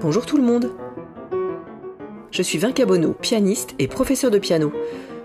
Bonjour 0.00 0.24
tout 0.24 0.36
le 0.36 0.44
monde 0.44 0.70
Je 2.30 2.42
suis 2.42 2.56
Vinca 2.58 2.86
Bono, 2.86 3.12
pianiste 3.12 3.74
et 3.78 3.88
professeur 3.88 4.30
de 4.30 4.38
piano. 4.38 4.72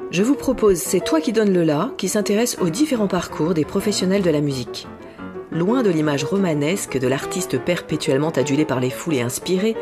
Je 0.09 0.23
vous 0.23 0.35
propose 0.35 0.77
C'est 0.77 0.99
toi 0.99 1.21
qui 1.21 1.31
donnes 1.31 1.53
le 1.53 1.63
la 1.63 1.91
qui 1.97 2.09
s'intéresse 2.09 2.57
aux 2.59 2.69
différents 2.69 3.07
parcours 3.07 3.53
des 3.53 3.65
professionnels 3.65 4.23
de 4.23 4.29
la 4.29 4.41
musique. 4.41 4.87
Loin 5.51 5.83
de 5.83 5.91
l'image 5.91 6.23
romanesque 6.23 6.97
de 6.97 7.07
l'artiste 7.07 7.59
perpétuellement 7.59 8.31
adulé 8.31 8.65
par 8.65 8.79
les 8.79 8.89
foules 8.89 9.13
et 9.13 9.21
inspiré, 9.21 9.75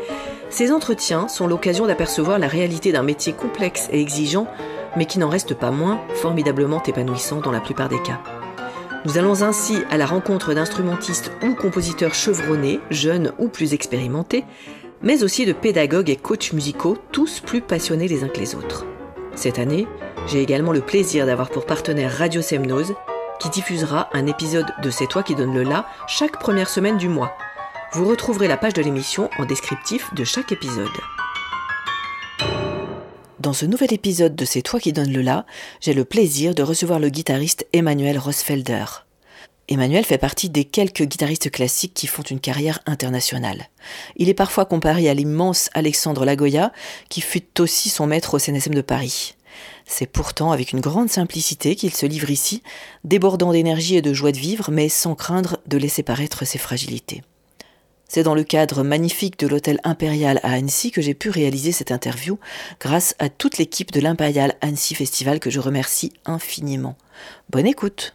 ces 0.50 0.70
entretiens 0.70 1.28
sont 1.28 1.46
l'occasion 1.46 1.86
d'apercevoir 1.86 2.38
la 2.38 2.46
réalité 2.46 2.92
d'un 2.92 3.02
métier 3.02 3.32
complexe 3.32 3.88
et 3.90 4.00
exigeant, 4.00 4.46
mais 4.96 5.06
qui 5.06 5.18
n'en 5.18 5.28
reste 5.28 5.54
pas 5.54 5.70
moins 5.70 6.00
formidablement 6.14 6.82
épanouissant 6.82 7.40
dans 7.40 7.52
la 7.52 7.60
plupart 7.60 7.88
des 7.88 8.02
cas. 8.02 8.20
Nous 9.04 9.18
allons 9.18 9.42
ainsi 9.42 9.78
à 9.90 9.96
la 9.96 10.06
rencontre 10.06 10.54
d'instrumentistes 10.54 11.32
ou 11.42 11.54
compositeurs 11.54 12.14
chevronnés, 12.14 12.80
jeunes 12.90 13.32
ou 13.38 13.48
plus 13.48 13.74
expérimentés, 13.74 14.44
mais 15.02 15.24
aussi 15.24 15.44
de 15.44 15.52
pédagogues 15.52 16.10
et 16.10 16.16
coachs 16.16 16.52
musicaux, 16.52 16.96
tous 17.10 17.40
plus 17.40 17.60
passionnés 17.60 18.06
les 18.06 18.22
uns 18.22 18.28
que 18.28 18.38
les 18.38 18.54
autres. 18.54 18.86
Cette 19.34 19.58
année, 19.58 19.88
j'ai 20.26 20.40
également 20.40 20.72
le 20.72 20.80
plaisir 20.80 21.26
d'avoir 21.26 21.50
pour 21.50 21.66
partenaire 21.66 22.16
Radio 22.16 22.42
Semnose, 22.42 22.94
qui 23.40 23.50
diffusera 23.50 24.08
un 24.12 24.26
épisode 24.26 24.72
de 24.82 24.90
C'est 24.90 25.08
toi 25.08 25.24
qui 25.24 25.34
donne 25.34 25.54
le 25.54 25.64
la 25.64 25.86
chaque 26.06 26.38
première 26.38 26.68
semaine 26.68 26.96
du 26.96 27.08
mois. 27.08 27.34
Vous 27.92 28.06
retrouverez 28.06 28.46
la 28.46 28.56
page 28.56 28.74
de 28.74 28.82
l'émission 28.82 29.28
en 29.38 29.44
descriptif 29.44 30.14
de 30.14 30.22
chaque 30.22 30.52
épisode. 30.52 30.88
Dans 33.42 33.52
ce 33.52 33.66
nouvel 33.66 33.92
épisode 33.92 34.36
de 34.36 34.44
C'est 34.44 34.62
toi 34.62 34.78
qui 34.78 34.92
donne 34.92 35.12
le 35.12 35.20
la, 35.20 35.46
j'ai 35.80 35.94
le 35.94 36.04
plaisir 36.04 36.54
de 36.54 36.62
recevoir 36.62 37.00
le 37.00 37.08
guitariste 37.08 37.66
Emmanuel 37.72 38.16
Rosfelder. 38.16 38.84
Emmanuel 39.66 40.04
fait 40.04 40.16
partie 40.16 40.48
des 40.48 40.62
quelques 40.64 41.02
guitaristes 41.02 41.50
classiques 41.50 41.92
qui 41.92 42.06
font 42.06 42.22
une 42.22 42.38
carrière 42.38 42.78
internationale. 42.86 43.68
Il 44.14 44.28
est 44.28 44.34
parfois 44.34 44.64
comparé 44.64 45.08
à 45.08 45.14
l'immense 45.14 45.70
Alexandre 45.74 46.24
Lagoya, 46.24 46.70
qui 47.08 47.20
fut 47.20 47.60
aussi 47.60 47.88
son 47.88 48.06
maître 48.06 48.34
au 48.34 48.38
CNSM 48.38 48.74
de 48.74 48.80
Paris. 48.80 49.34
C'est 49.86 50.06
pourtant 50.06 50.52
avec 50.52 50.70
une 50.70 50.80
grande 50.80 51.10
simplicité 51.10 51.74
qu'il 51.74 51.92
se 51.92 52.06
livre 52.06 52.30
ici, 52.30 52.62
débordant 53.02 53.50
d'énergie 53.50 53.96
et 53.96 54.02
de 54.02 54.14
joie 54.14 54.30
de 54.30 54.38
vivre, 54.38 54.70
mais 54.70 54.88
sans 54.88 55.16
craindre 55.16 55.58
de 55.66 55.78
laisser 55.78 56.04
paraître 56.04 56.44
ses 56.44 56.58
fragilités. 56.58 57.22
C'est 58.14 58.22
dans 58.22 58.34
le 58.34 58.44
cadre 58.44 58.82
magnifique 58.82 59.38
de 59.38 59.46
l'hôtel 59.46 59.80
Impérial 59.84 60.38
à 60.42 60.52
Annecy 60.52 60.90
que 60.90 61.00
j'ai 61.00 61.14
pu 61.14 61.30
réaliser 61.30 61.72
cette 61.72 61.90
interview, 61.90 62.38
grâce 62.78 63.14
à 63.18 63.30
toute 63.30 63.56
l'équipe 63.56 63.90
de 63.90 64.00
l'Impérial 64.00 64.52
Annecy 64.60 64.94
Festival 64.94 65.40
que 65.40 65.48
je 65.48 65.58
remercie 65.58 66.12
infiniment. 66.26 66.98
Bonne 67.48 67.66
écoute! 67.66 68.14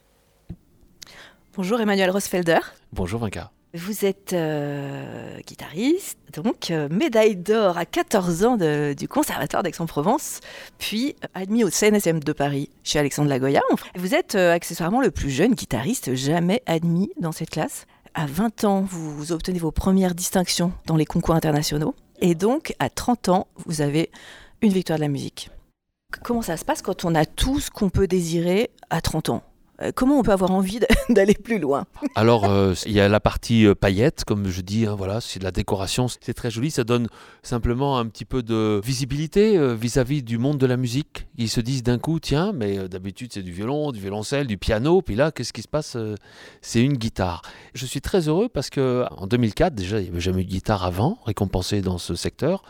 Bonjour 1.56 1.82
Emmanuel 1.82 2.12
Rosfelder. 2.12 2.60
Bonjour 2.94 3.20
Vinca. 3.22 3.50
Vous 3.74 4.06
êtes 4.06 4.34
euh, 4.34 5.40
guitariste, 5.48 6.20
donc 6.32 6.70
euh, 6.70 6.88
médaille 6.90 7.36
d'or 7.36 7.80
à 7.80 7.86
14 7.86 8.44
ans 8.46 8.58
du 8.58 9.08
Conservatoire 9.08 9.64
d'Aix-en-Provence, 9.64 10.42
puis 10.78 11.16
euh, 11.24 11.28
admis 11.34 11.64
au 11.64 11.72
CNSM 11.72 12.20
de 12.20 12.34
Paris 12.34 12.70
chez 12.84 13.00
Alexandre 13.00 13.30
Lagoya. 13.30 13.62
Vous 13.96 14.14
êtes 14.14 14.36
accessoirement 14.36 15.02
le 15.02 15.10
plus 15.10 15.32
jeune 15.32 15.56
guitariste 15.56 16.14
jamais 16.14 16.62
admis 16.68 17.12
dans 17.20 17.32
cette 17.32 17.50
classe. 17.50 17.88
À 18.20 18.26
20 18.26 18.64
ans, 18.64 18.82
vous 18.82 19.32
obtenez 19.32 19.60
vos 19.60 19.70
premières 19.70 20.16
distinctions 20.16 20.74
dans 20.88 20.96
les 20.96 21.06
concours 21.06 21.36
internationaux. 21.36 21.94
Et 22.20 22.34
donc, 22.34 22.74
à 22.80 22.90
30 22.90 23.30
ans, 23.30 23.48
vous 23.68 23.82
avez 23.82 24.10
une 24.64 24.72
victoire 24.72 24.98
de 24.98 25.04
la 25.04 25.08
musique. 25.08 25.52
Comment 26.24 26.42
ça 26.42 26.58
se 26.58 26.66
passe 26.66 26.82
quand 26.82 27.06
on 27.06 27.14
a 27.14 27.28
tout 27.28 27.60
ce 27.60 27.70
qu'on 27.70 27.92
peut 27.92 28.08
désirer 28.08 28.72
à 28.90 29.02
30 29.02 29.30
ans? 29.30 29.44
Comment 29.96 30.20
on 30.20 30.24
peut 30.24 30.32
avoir 30.32 30.52
envie 30.52 30.80
d'aller 31.10 31.34
plus 31.34 31.60
loin? 31.60 31.86
Alors, 32.16 32.46
euh, 32.46 32.74
il 32.86 32.92
y 32.92 33.00
a 33.00 33.08
la 33.08 33.20
partie 33.20 33.66
euh, 33.66 33.76
paillettes, 33.76 34.24
comme 34.26 34.48
je 34.50 34.62
dis, 34.62 34.86
hein, 34.86 34.96
voilà, 34.98 35.22
c'est 35.22 35.40
de 35.40 35.44
la 35.44 35.52
décoration, 35.52 36.08
c'est 36.08 36.34
très 36.34 36.52
joli, 36.52 36.72
ça 36.72 36.84
donne 36.84 37.08
simplement 37.44 37.98
un 37.98 38.06
petit 38.08 38.26
peu 38.26 38.44
de 38.44 38.82
visibilité 38.84 39.58
vis-à-vis 39.76 40.24
du 40.24 40.38
monde 40.38 40.58
de 40.58 40.66
la 40.66 40.78
musique. 40.78 41.28
Ils 41.38 41.50
se 41.50 41.62
disent 41.62 41.84
d'un 41.84 42.00
coup, 42.00 42.20
tiens, 42.20 42.52
mais 42.54 42.88
d'habitude 42.90 43.32
c'est 43.34 43.44
du 43.44 43.52
violon, 43.52 43.92
du 43.92 44.00
violoncelle, 44.00 44.48
du 44.48 44.58
piano, 44.58 45.02
puis 45.02 45.16
là, 45.16 45.32
qu'est-ce 45.32 45.54
qui 45.54 45.62
se 45.62 45.68
passe 45.68 45.98
C'est 46.62 46.82
une 46.82 46.98
guitare. 46.98 47.42
Je 47.74 47.86
suis 47.86 48.02
très 48.02 48.28
heureux 48.28 48.50
parce 48.50 48.70
que 48.70 49.06
en 49.18 49.28
2004, 49.28 49.74
déjà, 49.74 50.00
il 50.00 50.04
n'y 50.04 50.10
avait 50.10 50.20
jamais 50.20 50.42
eu 50.42 50.46
de 50.46 50.50
guitare 50.50 50.84
avant, 50.84 51.20
récompensée 51.26 51.82
dans 51.82 51.98
ce 51.98 52.16
secteur. 52.16 52.64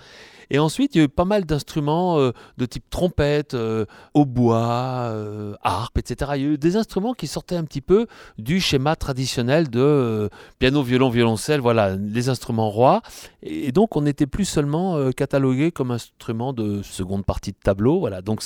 Et 0.50 0.59
ensuite, 0.59 0.96
il 0.96 1.00
y 1.00 1.02
a 1.02 1.06
eu 1.06 1.09
pas 1.09 1.25
mal 1.25 1.46
d'instruments 1.46 2.19
euh, 2.19 2.31
de 2.58 2.66
type 2.66 2.84
trompette, 2.90 3.53
euh, 3.53 3.85
hautbois, 4.13 5.09
euh, 5.12 5.56
harpe, 5.63 5.97
etc. 5.97 6.31
Il 6.35 6.41
y 6.41 6.46
a 6.46 6.50
eu 6.50 6.58
des 6.58 6.75
instruments 6.75 7.13
qui 7.13 7.28
sortaient 7.28 7.56
un 7.56 7.63
petit 7.63 7.81
peu 7.81 8.08
du 8.38 8.59
schéma 8.59 8.96
traditionnel 8.96 9.69
de 9.69 10.30
piano, 10.59 10.84
violon, 10.84 11.09
violoncelle, 11.09 11.59
voilà, 11.59 11.96
les 11.96 12.30
instruments 12.30 12.69
rois. 12.69 13.02
Et 13.41 13.72
donc, 13.72 13.96
on 13.96 14.02
n'était 14.02 14.28
plus 14.28 14.46
seulement 14.46 15.12
catalogué 15.12 15.72
comme 15.72 15.91
instrument 15.91 16.53
de 16.53 16.81
seconde 16.81 17.25
partie 17.25 17.52
de 17.52 17.58
tableau. 17.62 18.00
Voilà, 18.00 18.22
donc 18.22 18.41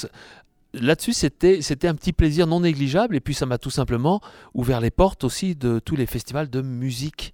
là-dessus, 0.73 1.13
c'était, 1.13 1.61
c'était 1.61 1.87
un 1.87 1.95
petit 1.95 2.13
plaisir 2.13 2.47
non 2.47 2.61
négligeable. 2.61 3.15
Et 3.15 3.19
puis, 3.19 3.33
ça 3.33 3.45
m'a 3.45 3.57
tout 3.57 3.69
simplement 3.69 4.21
ouvert 4.53 4.81
les 4.81 4.91
portes 4.91 5.23
aussi 5.23 5.55
de 5.55 5.79
tous 5.79 5.95
les 5.95 6.05
festivals 6.05 6.49
de 6.49 6.61
musique 6.61 7.33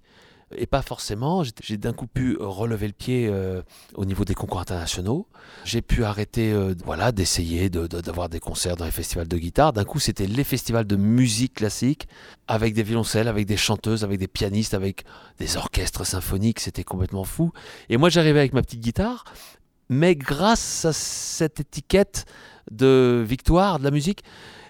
et 0.56 0.66
pas 0.66 0.82
forcément. 0.82 1.42
J'ai 1.62 1.76
d'un 1.76 1.92
coup 1.92 2.06
pu 2.06 2.36
relever 2.40 2.86
le 2.86 2.92
pied 2.92 3.28
euh, 3.28 3.62
au 3.94 4.04
niveau 4.04 4.24
des 4.24 4.34
concours 4.34 4.60
internationaux. 4.60 5.26
J'ai 5.64 5.82
pu 5.82 6.04
arrêter 6.04 6.52
euh, 6.52 6.74
voilà, 6.84 7.12
d'essayer 7.12 7.68
d'avoir 7.68 8.28
des 8.28 8.40
concerts 8.40 8.76
dans 8.76 8.84
les 8.84 8.90
festivals 8.90 9.28
de 9.28 9.36
guitare. 9.36 9.72
D'un 9.72 9.84
coup, 9.84 9.98
c'était 9.98 10.26
les 10.26 10.44
festivals 10.44 10.86
de 10.86 10.96
musique 10.96 11.54
classique 11.54 12.08
avec 12.46 12.74
des 12.74 12.82
violoncelles, 12.82 13.28
avec 13.28 13.46
des 13.46 13.56
chanteuses, 13.56 14.04
avec 14.04 14.18
des 14.18 14.28
pianistes, 14.28 14.74
avec 14.74 15.04
des 15.38 15.56
orchestres 15.56 16.06
symphoniques. 16.06 16.60
C'était 16.60 16.84
complètement 16.84 17.24
fou. 17.24 17.52
Et 17.88 17.96
moi, 17.96 18.08
j'arrivais 18.08 18.40
avec 18.40 18.52
ma 18.52 18.62
petite 18.62 18.80
guitare. 18.80 19.24
Mais 19.90 20.16
grâce 20.16 20.84
à 20.84 20.92
cette 20.92 21.60
étiquette 21.60 22.26
de 22.70 23.24
victoire 23.26 23.78
de 23.78 23.84
la 23.84 23.90
musique, 23.90 24.22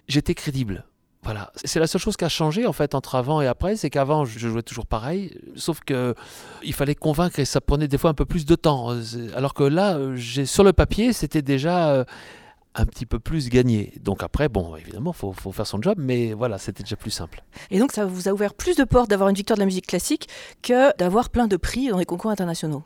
j'étais 0.06 0.34
crédible. 0.34 0.84
Voilà, 1.28 1.52
c'est 1.62 1.78
la 1.78 1.86
seule 1.86 2.00
chose 2.00 2.16
qui 2.16 2.24
a 2.24 2.30
changé 2.30 2.66
en 2.66 2.72
fait 2.72 2.94
entre 2.94 3.14
avant 3.14 3.42
et 3.42 3.46
après, 3.46 3.76
c'est 3.76 3.90
qu'avant 3.90 4.24
je 4.24 4.48
jouais 4.48 4.62
toujours 4.62 4.86
pareil, 4.86 5.38
sauf 5.56 5.80
que 5.80 6.14
il 6.62 6.72
fallait 6.72 6.94
convaincre 6.94 7.38
et 7.38 7.44
ça 7.44 7.60
prenait 7.60 7.86
des 7.86 7.98
fois 7.98 8.08
un 8.08 8.14
peu 8.14 8.24
plus 8.24 8.46
de 8.46 8.54
temps. 8.54 8.96
Alors 9.36 9.52
que 9.52 9.62
là, 9.62 9.98
j'ai 10.14 10.46
sur 10.46 10.64
le 10.64 10.72
papier, 10.72 11.12
c'était 11.12 11.42
déjà 11.42 11.90
euh, 11.90 12.04
un 12.74 12.86
petit 12.86 13.04
peu 13.04 13.18
plus 13.18 13.50
gagné. 13.50 13.92
Donc 14.00 14.22
après, 14.22 14.48
bon, 14.48 14.74
évidemment, 14.74 15.12
faut, 15.12 15.34
faut 15.34 15.52
faire 15.52 15.66
son 15.66 15.82
job, 15.82 15.98
mais 16.00 16.32
voilà, 16.32 16.56
c'était 16.56 16.82
déjà 16.82 16.96
plus 16.96 17.10
simple. 17.10 17.42
Et 17.70 17.78
donc 17.78 17.92
ça 17.92 18.06
vous 18.06 18.30
a 18.30 18.32
ouvert 18.32 18.54
plus 18.54 18.76
de 18.76 18.84
portes 18.84 19.10
d'avoir 19.10 19.28
une 19.28 19.36
victoire 19.36 19.58
de 19.58 19.60
la 19.60 19.66
musique 19.66 19.86
classique 19.86 20.30
que 20.62 20.96
d'avoir 20.96 21.28
plein 21.28 21.46
de 21.46 21.58
prix 21.58 21.90
dans 21.90 21.98
les 21.98 22.06
concours 22.06 22.30
internationaux? 22.30 22.84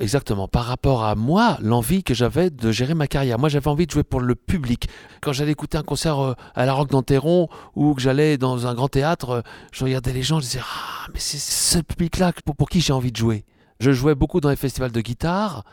Exactement. 0.00 0.48
Par 0.48 0.64
rapport 0.64 1.04
à 1.04 1.14
moi, 1.14 1.58
l'envie 1.60 2.02
que 2.02 2.14
j'avais 2.14 2.50
de 2.50 2.72
gérer 2.72 2.94
ma 2.94 3.06
carrière. 3.06 3.38
Moi, 3.38 3.48
j'avais 3.48 3.68
envie 3.68 3.86
de 3.86 3.90
jouer 3.90 4.02
pour 4.02 4.20
le 4.20 4.34
public. 4.34 4.88
Quand 5.20 5.32
j'allais 5.32 5.52
écouter 5.52 5.78
un 5.78 5.82
concert 5.82 6.18
euh, 6.18 6.34
à 6.54 6.66
la 6.66 6.72
Roque 6.72 6.90
d'Anteron 6.90 7.48
ou 7.74 7.94
que 7.94 8.00
j'allais 8.00 8.38
dans 8.38 8.66
un 8.66 8.74
grand 8.74 8.88
théâtre, 8.88 9.30
euh, 9.30 9.42
je 9.72 9.84
regardais 9.84 10.12
les 10.12 10.22
gens, 10.22 10.38
je 10.40 10.44
disais 10.44 10.60
Ah, 10.62 11.08
mais 11.12 11.20
c'est 11.20 11.38
ce 11.38 11.78
public-là 11.78 12.32
pour, 12.56 12.68
qui 12.68 12.80
j'ai 12.80 12.92
envie 12.92 13.12
de 13.12 13.16
jouer. 13.16 13.44
Je 13.80 13.92
jouais 13.92 14.14
beaucoup 14.14 14.40
dans 14.40 14.50
les 14.50 14.56
festivals 14.56 14.92
de 14.92 15.00
guitare. 15.00 15.64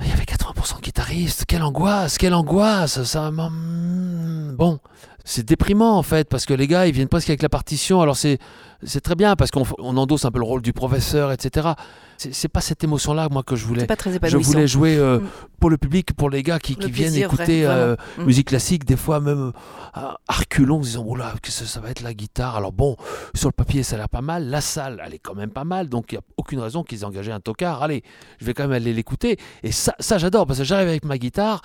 Il 0.00 0.08
y 0.08 0.12
avait 0.12 0.24
80% 0.24 0.78
de 0.78 0.82
guitaristes. 0.82 1.44
Quelle 1.46 1.62
angoisse, 1.62 2.18
quelle 2.18 2.34
angoisse. 2.34 3.02
Ça, 3.04 3.30
bon, 3.30 4.80
c'est 5.24 5.44
déprimant 5.44 5.96
en 5.96 6.02
fait 6.02 6.28
parce 6.28 6.46
que 6.46 6.54
les 6.54 6.66
gars 6.66 6.86
ils 6.86 6.92
viennent 6.92 7.08
presque 7.08 7.30
avec 7.30 7.42
la 7.42 7.48
partition. 7.48 8.00
Alors 8.00 8.16
c'est 8.16 8.38
c'est 8.84 9.00
très 9.00 9.14
bien 9.14 9.36
parce 9.36 9.50
qu'on 9.50 9.64
endosse 9.78 10.24
un 10.24 10.30
peu 10.30 10.40
le 10.40 10.44
rôle 10.44 10.62
du 10.62 10.72
professeur, 10.72 11.30
etc. 11.30 11.70
C'est 12.16 12.48
pas 12.48 12.60
cette 12.60 12.82
émotion-là 12.84 13.28
moi 13.30 13.42
que 13.42 13.56
je 13.56 13.64
voulais. 13.64 13.86
Pas 13.86 13.96
très 13.96 14.12
je 14.12 14.36
voulais 14.36 14.66
jouer 14.66 14.96
euh, 14.96 15.18
mm. 15.18 15.28
pour 15.60 15.70
le 15.70 15.78
public, 15.78 16.14
pour 16.14 16.30
les 16.30 16.42
gars 16.42 16.58
qui, 16.58 16.76
qui 16.76 16.90
viennent 16.90 17.14
écouter 17.14 17.66
euh, 17.66 17.96
mm. 18.18 18.24
musique 18.24 18.48
classique, 18.48 18.84
des 18.84 18.96
fois 18.96 19.20
même 19.20 19.52
euh, 19.96 20.00
arculons, 20.28 20.80
disant 20.80 21.04
oh 21.06 21.16
là 21.16 21.34
que 21.42 21.50
ça, 21.50 21.64
ça, 21.66 21.80
va 21.80 21.90
être 21.90 22.02
la 22.02 22.14
guitare. 22.14 22.56
Alors 22.56 22.72
bon, 22.72 22.96
sur 23.34 23.48
le 23.48 23.52
papier 23.52 23.82
ça 23.82 23.96
a 23.96 23.98
l'air 23.98 24.08
pas 24.08 24.22
mal, 24.22 24.48
la 24.48 24.60
salle 24.60 25.02
elle 25.04 25.14
est 25.14 25.18
quand 25.18 25.34
même 25.34 25.50
pas 25.50 25.64
mal, 25.64 25.88
donc 25.88 26.12
il 26.12 26.16
y 26.16 26.18
a 26.18 26.22
aucune 26.36 26.60
raison 26.60 26.82
qu'ils 26.82 27.00
aient 27.00 27.04
engagé 27.04 27.32
un 27.32 27.40
tocard. 27.40 27.82
Allez, 27.82 28.02
je 28.38 28.44
vais 28.44 28.54
quand 28.54 28.64
même 28.64 28.72
aller 28.72 28.92
l'écouter. 28.92 29.38
Et 29.62 29.72
ça, 29.72 29.94
ça 29.98 30.18
j'adore 30.18 30.46
parce 30.46 30.58
que 30.58 30.64
j'arrive 30.64 30.88
avec 30.88 31.04
ma 31.04 31.18
guitare 31.18 31.62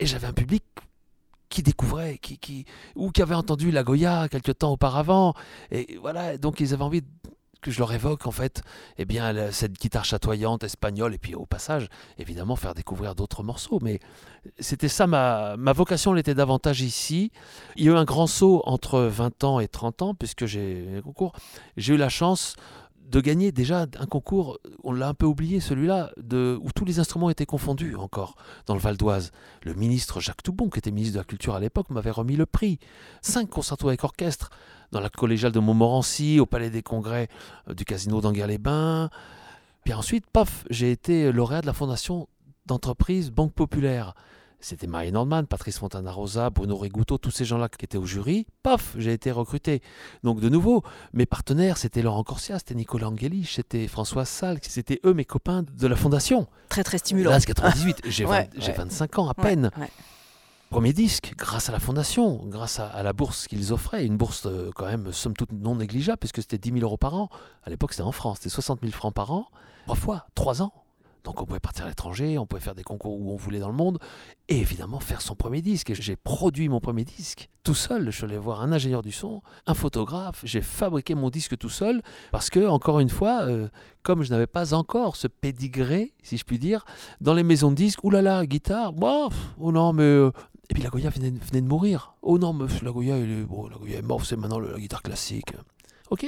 et 0.00 0.06
j'avais 0.06 0.26
un 0.26 0.32
public 0.32 0.64
qui 1.48 1.62
découvrait, 1.62 2.18
qui, 2.18 2.38
qui, 2.38 2.64
ou 2.94 3.10
qui 3.10 3.22
avait 3.22 3.34
entendu 3.34 3.70
la 3.70 3.82
Goya 3.82 4.28
quelque 4.28 4.52
temps 4.52 4.72
auparavant. 4.72 5.34
Et 5.70 5.98
voilà, 6.00 6.36
donc 6.38 6.60
ils 6.60 6.74
avaient 6.74 6.82
envie 6.82 7.02
que 7.60 7.70
je 7.70 7.78
leur 7.78 7.92
évoque 7.92 8.26
en 8.26 8.30
fait 8.30 8.62
eh 8.98 9.04
bien, 9.04 9.50
cette 9.50 9.72
guitare 9.72 10.04
chatoyante 10.04 10.64
espagnole 10.64 11.14
et 11.14 11.18
puis 11.18 11.34
au 11.34 11.46
passage 11.46 11.88
évidemment 12.18 12.56
faire 12.56 12.74
découvrir 12.74 13.14
d'autres 13.14 13.42
morceaux 13.42 13.78
mais 13.82 13.98
c'était 14.60 14.88
ça 14.88 15.06
ma, 15.06 15.56
ma 15.56 15.72
vocation 15.72 16.12
elle 16.12 16.20
était 16.20 16.34
davantage 16.34 16.82
ici 16.82 17.32
il 17.76 17.84
y 17.84 17.88
a 17.88 17.92
eu 17.92 17.96
un 17.96 18.04
grand 18.04 18.26
saut 18.26 18.62
entre 18.64 19.00
20 19.00 19.44
ans 19.44 19.60
et 19.60 19.68
30 19.68 20.02
ans 20.02 20.14
puisque 20.14 20.46
j'ai 20.46 21.02
j'ai 21.76 21.94
eu 21.94 21.96
la 21.96 22.08
chance 22.08 22.54
de 23.08 23.20
gagner 23.20 23.52
déjà 23.52 23.86
un 23.98 24.06
concours, 24.06 24.58
on 24.84 24.92
l'a 24.92 25.08
un 25.08 25.14
peu 25.14 25.24
oublié 25.24 25.60
celui-là, 25.60 26.10
où 26.30 26.68
tous 26.74 26.84
les 26.84 26.98
instruments 26.98 27.30
étaient 27.30 27.46
confondus 27.46 27.96
encore 27.96 28.36
dans 28.66 28.74
le 28.74 28.80
Val 28.80 28.96
d'Oise. 28.96 29.32
Le 29.62 29.72
ministre 29.72 30.20
Jacques 30.20 30.42
Toubon, 30.42 30.68
qui 30.68 30.78
était 30.78 30.90
ministre 30.90 31.14
de 31.14 31.18
la 31.18 31.24
Culture 31.24 31.54
à 31.54 31.60
l'époque, 31.60 31.88
m'avait 31.90 32.10
remis 32.10 32.36
le 32.36 32.44
prix. 32.44 32.78
Cinq 33.22 33.48
concertos 33.48 33.88
avec 33.88 34.04
orchestre 34.04 34.50
dans 34.92 35.00
la 35.00 35.08
collégiale 35.08 35.52
de 35.52 35.58
Montmorency, 35.58 36.38
au 36.38 36.46
Palais 36.46 36.70
des 36.70 36.82
Congrès 36.82 37.28
euh, 37.68 37.74
du 37.74 37.84
Casino 37.84 38.20
d'Anguin-les-Bains. 38.20 39.10
Puis 39.84 39.94
ensuite, 39.94 40.26
paf, 40.30 40.64
j'ai 40.68 40.90
été 40.90 41.32
lauréat 41.32 41.62
de 41.62 41.66
la 41.66 41.72
fondation 41.72 42.28
d'entreprise 42.66 43.30
Banque 43.30 43.54
Populaire. 43.54 44.14
C'était 44.60 44.88
Marie 44.88 45.12
Nordman, 45.12 45.46
Patrice 45.46 45.78
Fontana-Rosa, 45.78 46.50
Bruno 46.50 46.76
Rigouteau, 46.76 47.16
tous 47.16 47.30
ces 47.30 47.44
gens-là 47.44 47.68
qui 47.68 47.84
étaient 47.84 47.98
au 47.98 48.06
jury. 48.06 48.46
Paf, 48.64 48.94
j'ai 48.98 49.12
été 49.12 49.30
recruté. 49.30 49.82
Donc 50.24 50.40
de 50.40 50.48
nouveau, 50.48 50.82
mes 51.12 51.26
partenaires, 51.26 51.76
c'était 51.76 52.02
Laurent 52.02 52.24
Corsia, 52.24 52.58
c'était 52.58 52.74
Nicolas 52.74 53.08
Angelich, 53.08 53.54
c'était 53.54 53.86
François 53.86 54.24
Salle, 54.24 54.58
c'était 54.62 55.00
eux 55.04 55.14
mes 55.14 55.24
copains 55.24 55.62
de 55.62 55.86
la 55.86 55.94
fondation. 55.94 56.48
Très 56.68 56.82
très 56.82 56.98
stimulant. 56.98 57.30
Là, 57.30 57.38
c'est 57.38 57.46
98, 57.46 58.02
j'ai 58.08 58.24
25 58.24 59.18
ans 59.20 59.28
à 59.28 59.34
peine. 59.34 59.70
Premier 60.70 60.92
disque, 60.92 61.32
grâce 61.38 61.70
à 61.70 61.72
la 61.72 61.78
fondation, 61.78 62.44
grâce 62.44 62.78
à, 62.78 63.02
la 63.02 63.14
bourse 63.14 63.46
qu'ils 63.46 63.72
offraient, 63.72 64.04
une 64.04 64.18
bourse 64.18 64.44
euh, 64.44 64.70
quand 64.74 64.84
même 64.84 65.12
somme 65.12 65.32
toute 65.32 65.50
non 65.52 65.76
négligeable, 65.76 66.18
puisque 66.18 66.42
c'était 66.42 66.58
10 66.58 66.72
000 66.72 66.82
euros 66.82 66.98
par 66.98 67.14
an. 67.14 67.30
À 67.64 67.70
l'époque, 67.70 67.92
c'était 67.92 68.02
en 68.02 68.12
France, 68.12 68.38
c'était 68.38 68.50
60 68.50 68.80
000 68.82 68.92
francs 68.92 69.14
par 69.14 69.32
an, 69.32 69.46
trois 69.86 69.96
fois, 69.96 70.26
trois 70.34 70.60
ans. 70.60 70.74
Donc 71.24 71.40
on 71.40 71.44
pouvait 71.44 71.60
partir 71.60 71.84
à 71.84 71.88
l'étranger, 71.88 72.38
on 72.38 72.46
pouvait 72.46 72.60
faire 72.60 72.74
des 72.74 72.82
concours 72.82 73.18
où 73.20 73.32
on 73.32 73.36
voulait 73.36 73.58
dans 73.58 73.68
le 73.68 73.74
monde, 73.74 73.98
et 74.48 74.58
évidemment 74.58 75.00
faire 75.00 75.20
son 75.20 75.34
premier 75.34 75.62
disque. 75.62 75.92
J'ai 75.94 76.16
produit 76.16 76.68
mon 76.68 76.80
premier 76.80 77.04
disque 77.04 77.48
tout 77.64 77.74
seul. 77.74 78.06
Je 78.06 78.10
suis 78.10 78.24
allé 78.24 78.38
voir 78.38 78.62
un 78.62 78.72
ingénieur 78.72 79.02
du 79.02 79.12
son, 79.12 79.42
un 79.66 79.74
photographe, 79.74 80.40
j'ai 80.44 80.62
fabriqué 80.62 81.14
mon 81.14 81.30
disque 81.30 81.56
tout 81.58 81.68
seul, 81.68 82.02
parce 82.32 82.50
que, 82.50 82.66
encore 82.66 83.00
une 83.00 83.10
fois, 83.10 83.42
euh, 83.42 83.68
comme 84.02 84.22
je 84.22 84.30
n'avais 84.30 84.46
pas 84.46 84.74
encore 84.74 85.16
ce 85.16 85.26
pédigré, 85.26 86.14
si 86.22 86.36
je 86.36 86.44
puis 86.44 86.58
dire, 86.58 86.84
dans 87.20 87.34
les 87.34 87.42
maisons 87.42 87.70
de 87.70 87.76
disques, 87.76 88.02
oulala, 88.04 88.46
guitare, 88.46 88.92
bof, 88.92 89.34
oh 89.58 89.72
non, 89.72 89.92
mais... 89.92 90.02
Euh, 90.02 90.30
et 90.70 90.74
puis 90.74 90.82
la 90.82 90.90
Goya 90.90 91.08
venait, 91.08 91.30
de 91.30 91.60
mourir. 91.66 92.14
Oh 92.20 92.36
non, 92.38 92.52
mais 92.52 92.66
la 92.82 92.90
Goya, 92.90 93.16
est, 93.16 93.44
bon, 93.44 93.70
morte, 94.04 94.26
c'est 94.26 94.36
maintenant 94.36 94.58
la 94.58 94.78
guitare 94.78 95.02
classique. 95.02 95.54
Ok, 96.10 96.26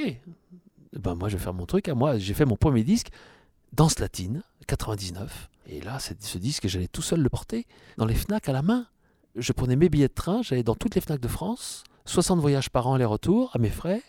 ben 0.98 1.14
moi 1.14 1.28
je 1.28 1.36
vais 1.36 1.42
faire 1.42 1.54
mon 1.54 1.66
truc 1.66 1.88
moi. 1.88 2.18
J'ai 2.18 2.34
fait 2.34 2.44
mon 2.44 2.56
premier 2.56 2.84
disque 2.84 3.08
Danse 3.72 3.98
latine, 3.98 4.42
99. 4.66 5.48
Et 5.66 5.80
là, 5.80 5.98
ce 6.00 6.38
disque, 6.38 6.66
j'allais 6.66 6.88
tout 6.88 7.02
seul 7.02 7.20
le 7.20 7.28
porter 7.28 7.66
dans 7.96 8.04
les 8.04 8.14
FNAC 8.14 8.48
à 8.48 8.52
la 8.52 8.62
main. 8.62 8.86
Je 9.36 9.52
prenais 9.52 9.76
mes 9.76 9.88
billets 9.88 10.08
de 10.08 10.12
train, 10.12 10.42
j'allais 10.42 10.64
dans 10.64 10.74
toutes 10.74 10.96
les 10.96 11.00
FNAC 11.00 11.20
de 11.20 11.28
France, 11.28 11.84
60 12.06 12.40
voyages 12.40 12.70
par 12.70 12.88
an 12.88 12.94
aller-retour, 12.94 13.50
à 13.54 13.58
mes 13.58 13.70
frais. 13.70 14.02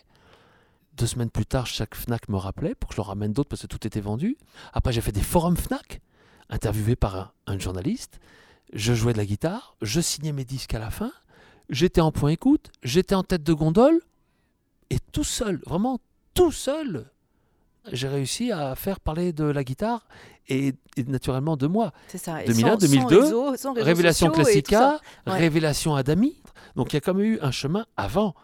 Deux 0.94 1.06
semaines 1.06 1.30
plus 1.30 1.46
tard, 1.46 1.66
chaque 1.66 1.94
FNAC 1.94 2.28
me 2.28 2.36
rappelait 2.36 2.74
pour 2.74 2.88
que 2.88 2.94
je 2.94 2.98
leur 2.98 3.06
ramène 3.06 3.32
d'autres 3.32 3.48
parce 3.48 3.62
que 3.62 3.66
tout 3.68 3.86
était 3.86 4.00
vendu. 4.00 4.36
Après, 4.72 4.92
j'ai 4.92 5.00
fait 5.00 5.12
des 5.12 5.22
forums 5.22 5.56
FNAC, 5.56 6.00
interviewés 6.50 6.96
par 6.96 7.32
un, 7.46 7.58
journaliste. 7.58 8.18
Je 8.72 8.94
jouais 8.94 9.12
de 9.12 9.18
la 9.18 9.24
guitare, 9.26 9.76
je 9.80 10.00
signais 10.00 10.32
mes 10.32 10.44
disques 10.44 10.74
à 10.74 10.80
la 10.80 10.90
fin. 10.90 11.12
J'étais 11.70 12.00
en 12.00 12.10
point 12.10 12.30
écoute, 12.30 12.72
j'étais 12.82 13.14
en 13.14 13.22
tête 13.22 13.44
de 13.44 13.52
gondole. 13.52 14.00
Et 14.90 14.98
tout 15.12 15.24
seul, 15.24 15.62
vraiment 15.66 16.00
tout 16.34 16.52
seul, 16.52 17.10
j'ai 17.90 18.08
réussi 18.08 18.52
à 18.52 18.74
faire 18.74 19.00
parler 19.00 19.32
de 19.32 19.44
la 19.44 19.64
guitare 19.64 20.06
et, 20.48 20.74
naturellement 21.06 21.56
de 21.56 21.66
moi. 21.66 21.92
C'est 22.08 22.18
ça. 22.18 22.38
2001, 22.44 22.76
2002, 22.76 23.80
Révélation 23.80 24.30
Classica, 24.30 25.00
Révélation 25.26 25.94
Adami. 25.94 26.36
Donc 26.76 26.92
il 26.92 26.96
y 26.96 26.98
a 26.98 27.00
quand 27.00 27.14
même 27.14 27.26
eu 27.26 27.38
un 27.40 27.50
chemin 27.50 27.86
avant. 27.96 28.34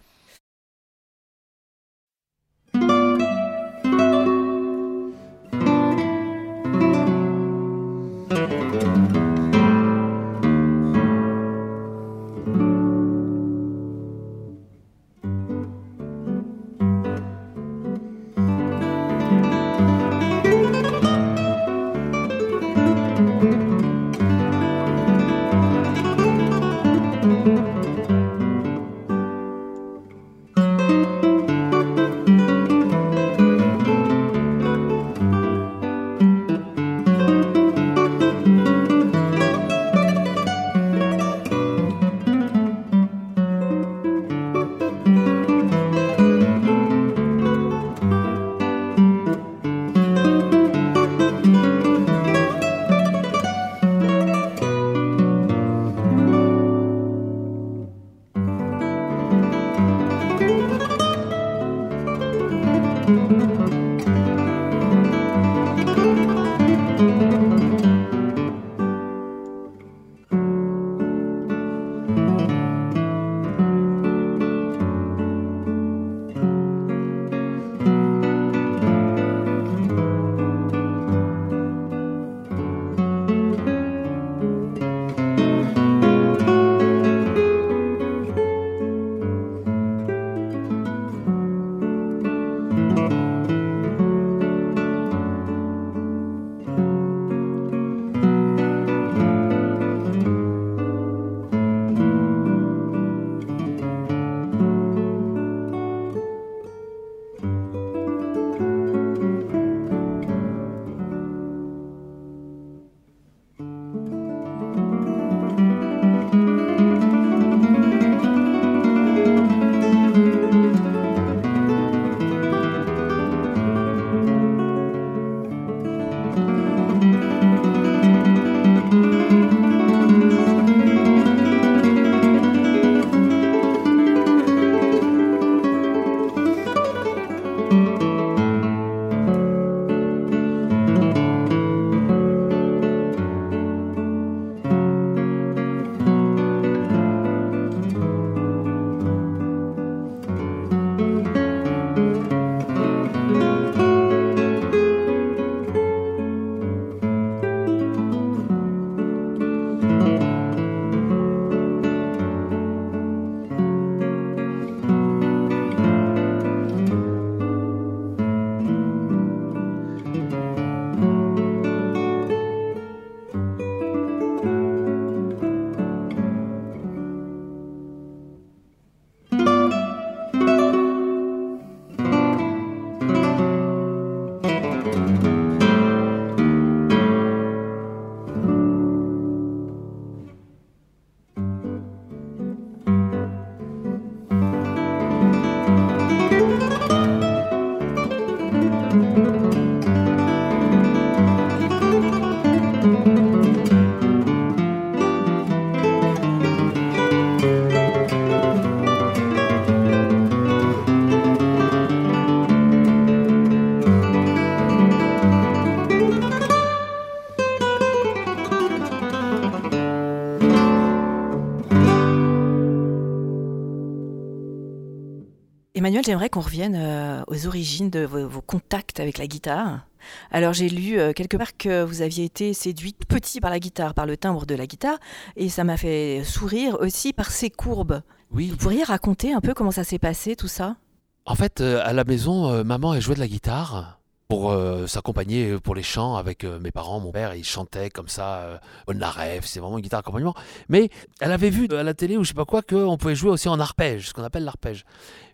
Emmanuel, 225.89 226.05
j'aimerais 226.05 226.29
qu'on 226.29 226.43
revienne 226.43 226.77
euh, 226.77 227.23
aux 227.29 227.47
origines 227.47 227.89
de 227.89 228.01
vos, 228.01 228.43
contacts 228.43 229.01
avec 229.01 229.17
la 229.17 229.27
guitare. 229.27 229.87
Alors 230.31 230.53
j'ai 230.53 230.69
lu 230.69 230.99
euh, 230.99 231.15
quelque 231.15 231.39
part 231.39 231.57
que 231.57 231.83
vous 231.83 232.03
aviez 232.03 232.27
été 232.27 232.53
séduite 232.53 233.07
petit 233.07 233.41
par 233.41 233.51
la 233.51 233.59
guitare, 233.59 233.95
par 233.95 234.05
le 234.05 234.19
timbre 234.19 234.45
de 234.45 234.55
la 234.55 234.67
guitare, 234.67 234.99
et 235.37 235.49
ça 235.49 235.65
m'a 235.65 235.79
fait 235.79 236.25
sourire 236.25 236.77
aussi 236.81 237.15
par 237.15 237.31
ses 237.31 237.49
courbes. 237.49 238.03
Oui. 238.31 238.49
Vous 238.51 238.59
pourriez 238.59 238.85
raconter 238.85 239.33
un 239.33 239.41
peu 239.41 239.55
comment 239.55 239.71
ça 239.71 239.83
s'est 239.83 239.99
passé 239.99 240.37
tout 240.37 240.47
ça? 240.47 240.77
En 241.25 241.35
fait, 241.35 241.63
euh, 241.63 241.81
à 241.83 241.95
la 241.95 242.05
maison, 242.05 242.63
maman 242.65 242.93
elle 242.93 243.01
jouait 243.01 243.15
de 243.15 243.21
la 243.21 243.27
guitare 243.27 243.99
pour 244.29 244.55
s'accompagner 244.87 245.59
pour 245.59 245.75
les 245.75 245.83
chants 245.83 246.17
avec 246.17 246.45
mes 246.45 246.71
parents, 246.71 247.01
mon 247.01 247.13
père, 247.13 247.35
il 247.35 247.45
chantait 247.45 247.89
comme 247.89 248.09
ça, 248.09 248.61
Polnareff, 248.85 249.47
c'est 249.47 249.59
vraiment 249.59 249.79
une 249.79 249.83
guitare 249.83 250.01
accompagnement. 250.01 250.35
Mais 250.69 250.91
elle 251.23 251.33
avait 251.33 251.49
vu 251.49 251.67
à 251.71 251.83
la 251.83 251.95
télé 251.95 252.19
ou 252.19 252.25
je 252.25 252.29
sais 252.29 252.35
pas 252.35 252.45
quoi 252.45 252.61
qu'on 252.61 252.99
pouvait 252.99 253.15
jouer 253.15 253.31
aussi 253.31 253.49
en 253.49 253.59
arpège, 253.59 254.09
ce 254.09 254.13
qu'on 254.13 254.25
appelle 254.25 254.45
l'arpège. 254.45 254.85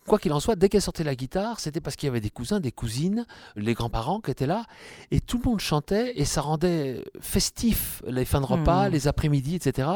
Quoi 0.07 0.19
qu'il 0.19 0.33
en 0.35 0.41
soit, 0.41 0.55
dès 0.55 0.69
qu'elle 0.69 0.83
sortait 0.83 1.03
la 1.03 1.15
guitare, 1.15 1.61
c'était 1.61 1.81
parce 1.81 1.97
qu'il 1.97 2.07
y 2.09 2.11
avait 2.11 2.21
des 2.21 2.31
cousins, 2.31 2.61
des 2.61 2.73
cousines, 2.73 3.25
les 3.57 3.73
grands-parents 3.73 4.21
qui 4.21 4.31
étaient 4.31 4.47
là, 4.47 4.65
et 5.11 5.21
tout 5.21 5.41
le 5.43 5.49
monde 5.49 5.61
chantait, 5.61 6.13
et 6.17 6.27
ça 6.27 6.43
rendait 6.43 7.03
festif 7.21 8.03
les 8.07 8.27
fins 8.27 8.43
de 8.43 8.47
repas, 8.47 8.89
hmm. 8.89 8.93
les 8.93 9.09
après-midi, 9.09 9.55
etc. 9.55 9.89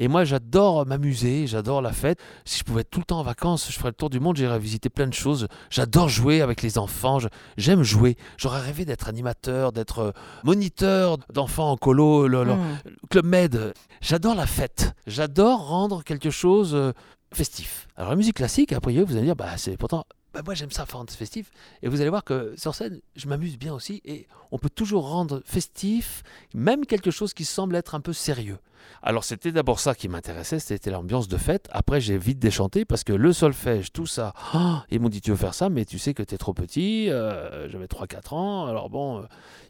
Et 0.00 0.08
moi, 0.08 0.24
j'adore 0.24 0.84
m'amuser, 0.86 1.46
j'adore 1.46 1.82
la 1.82 1.92
fête. 1.92 2.18
Si 2.44 2.58
je 2.58 2.64
pouvais 2.64 2.80
être 2.80 2.90
tout 2.90 2.98
le 2.98 3.04
temps 3.04 3.20
en 3.20 3.22
vacances, 3.22 3.70
je 3.70 3.78
ferais 3.78 3.90
le 3.90 3.94
tour 3.94 4.10
du 4.10 4.18
monde, 4.18 4.36
j'irais 4.36 4.58
visiter 4.58 4.88
plein 4.88 5.06
de 5.06 5.14
choses. 5.14 5.46
J'adore 5.70 6.08
jouer 6.08 6.40
avec 6.40 6.60
les 6.60 6.76
enfants, 6.76 7.18
j'aime 7.56 7.84
jouer. 7.84 8.16
J'aurais 8.36 8.60
rêvé 8.60 8.84
d'être 8.84 9.08
animateur, 9.08 9.70
d'être 9.70 9.98
euh, 10.00 10.12
moniteur 10.42 11.18
d'enfants 11.32 11.70
en 11.70 11.76
colo, 11.76 12.26
le, 12.26 12.44
hmm. 12.44 12.78
Club 13.08 13.26
Med. 13.26 13.74
J'adore 14.00 14.34
la 14.34 14.46
fête, 14.46 14.94
j'adore 15.06 15.68
rendre 15.68 16.02
quelque 16.02 16.30
chose 16.30 16.74
euh, 16.74 16.92
festif. 17.34 17.88
Alors 17.96 18.10
la 18.10 18.16
musique 18.16 18.36
classique, 18.36 18.72
a 18.72 18.80
priori, 18.80 19.04
vous 19.04 19.16
allez 19.16 19.26
dire, 19.26 19.36
bah, 19.36 19.56
c'est 19.56 19.76
pourtant, 19.76 20.06
bah, 20.34 20.42
moi 20.44 20.54
j'aime 20.54 20.72
ça, 20.72 20.84
rendre 20.84 21.12
festif. 21.12 21.50
Et 21.82 21.88
vous 21.88 22.00
allez 22.00 22.10
voir 22.10 22.24
que 22.24 22.54
sur 22.56 22.74
scène, 22.74 23.00
je 23.14 23.28
m'amuse 23.28 23.56
bien 23.56 23.72
aussi. 23.72 24.02
Et 24.04 24.26
on 24.50 24.58
peut 24.58 24.70
toujours 24.70 25.08
rendre 25.08 25.42
festif, 25.44 26.22
même 26.54 26.86
quelque 26.86 27.10
chose 27.10 27.34
qui 27.34 27.44
semble 27.44 27.76
être 27.76 27.94
un 27.94 28.00
peu 28.00 28.12
sérieux. 28.12 28.58
Alors 29.02 29.24
c'était 29.24 29.52
d'abord 29.52 29.80
ça 29.80 29.94
qui 29.94 30.08
m'intéressait, 30.08 30.58
c'était 30.58 30.90
l'ambiance 30.90 31.28
de 31.28 31.36
fête. 31.36 31.68
Après 31.72 32.00
j'ai 32.00 32.16
vite 32.16 32.38
déchanté 32.38 32.84
parce 32.84 33.04
que 33.04 33.12
le 33.12 33.32
solfège, 33.32 33.92
tout 33.92 34.06
ça, 34.06 34.32
oh, 34.54 34.76
ils 34.90 35.00
m'ont 35.00 35.08
dit 35.08 35.20
tu 35.20 35.30
veux 35.30 35.36
faire 35.36 35.54
ça, 35.54 35.68
mais 35.68 35.84
tu 35.84 35.98
sais 35.98 36.14
que 36.14 36.22
tu 36.22 36.34
es 36.34 36.38
trop 36.38 36.54
petit, 36.54 37.10
euh, 37.10 37.68
j'avais 37.68 37.86
3-4 37.86 38.34
ans, 38.34 38.66
alors 38.66 38.90
bon... 38.90 39.18
Euh, 39.18 39.22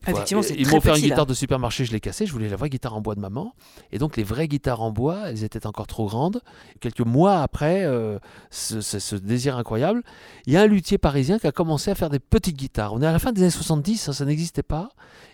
Effectivement, 0.07 0.43
ils 0.57 0.69
m'ont 0.69 0.81
fait 0.81 0.91
une 0.91 1.03
guitare 1.03 1.27
de 1.27 1.35
supermarché, 1.35 1.85
je 1.85 1.93
l'ai 1.93 2.01
cassée, 2.01 2.27
je 2.27 2.33
voulais 2.33 2.49
la 2.49 2.57
vraie 2.57 2.69
guitare 2.69 2.95
en 2.95 3.01
bois 3.01 3.15
de 3.15 3.21
maman. 3.21 3.55
Et 3.93 3.99
donc 3.99 4.17
les 4.17 4.23
vraies 4.23 4.49
guitares 4.49 4.83
en 4.83 4.91
bois, 4.91 5.31
elles 5.31 5.45
étaient 5.45 5.67
encore 5.67 5.87
trop 5.87 6.07
grandes. 6.07 6.43
Quelques 6.81 7.01
mois 7.01 7.41
après 7.41 7.85
euh, 7.85 8.19
ce, 8.51 9.17
désir 9.17 9.57
incroyable, 9.57 10.03
il 10.47 10.53
y 10.53 10.57
a 10.57 10.63
un 10.63 10.67
luthier 10.67 10.99
parisien 10.99 11.39
qui 11.39 11.47
a 11.47 11.53
commencé 11.53 11.91
à 11.91 11.95
faire 11.95 12.11
des 12.11 12.19
petites 12.19 12.57
guitares. 12.57 12.93
On 12.93 13.03
est 13.03 13.07
à 13.07 13.13
la 13.13 13.19
fin 13.19 13.33
des 13.33 13.43
années 13.43 13.51
70, 13.51 14.09
hein, 14.09 14.13
ça 14.13 14.25
n'existait 14.25 14.63
pas. 14.63 14.91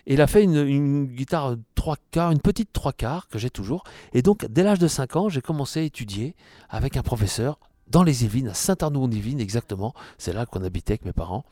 Et 0.07 0.13
il 0.13 0.21
a 0.21 0.27
fait 0.27 0.43
une, 0.43 0.65
une 0.65 1.05
guitare 1.05 1.55
3 1.75 1.97
quarts, 2.11 2.31
une 2.31 2.41
petite 2.41 2.71
3 2.73 2.93
quarts 2.93 3.27
que 3.27 3.37
j'ai 3.37 3.49
toujours. 3.49 3.70
Et 4.13 4.21
donc, 4.21 4.45
dès 4.49 4.63
l'âge 4.63 4.79
de 4.79 4.87
5 4.87 5.15
ans, 5.15 5.29
j'ai 5.29 5.41
commencé 5.41 5.79
à 5.79 5.83
étudier 5.83 6.35
avec 6.69 6.97
un 6.97 7.03
professeur 7.03 7.59
dans 7.87 8.03
les 8.03 8.23
Yvelines, 8.23 8.49
à 8.49 8.53
Saint-Arnaud-en-Yvelines 8.53 9.39
exactement. 9.39 9.93
C'est 10.17 10.33
là 10.33 10.45
qu'on 10.45 10.63
habitait 10.63 10.93
avec 10.93 11.05
mes 11.05 11.13
parents. 11.13 11.43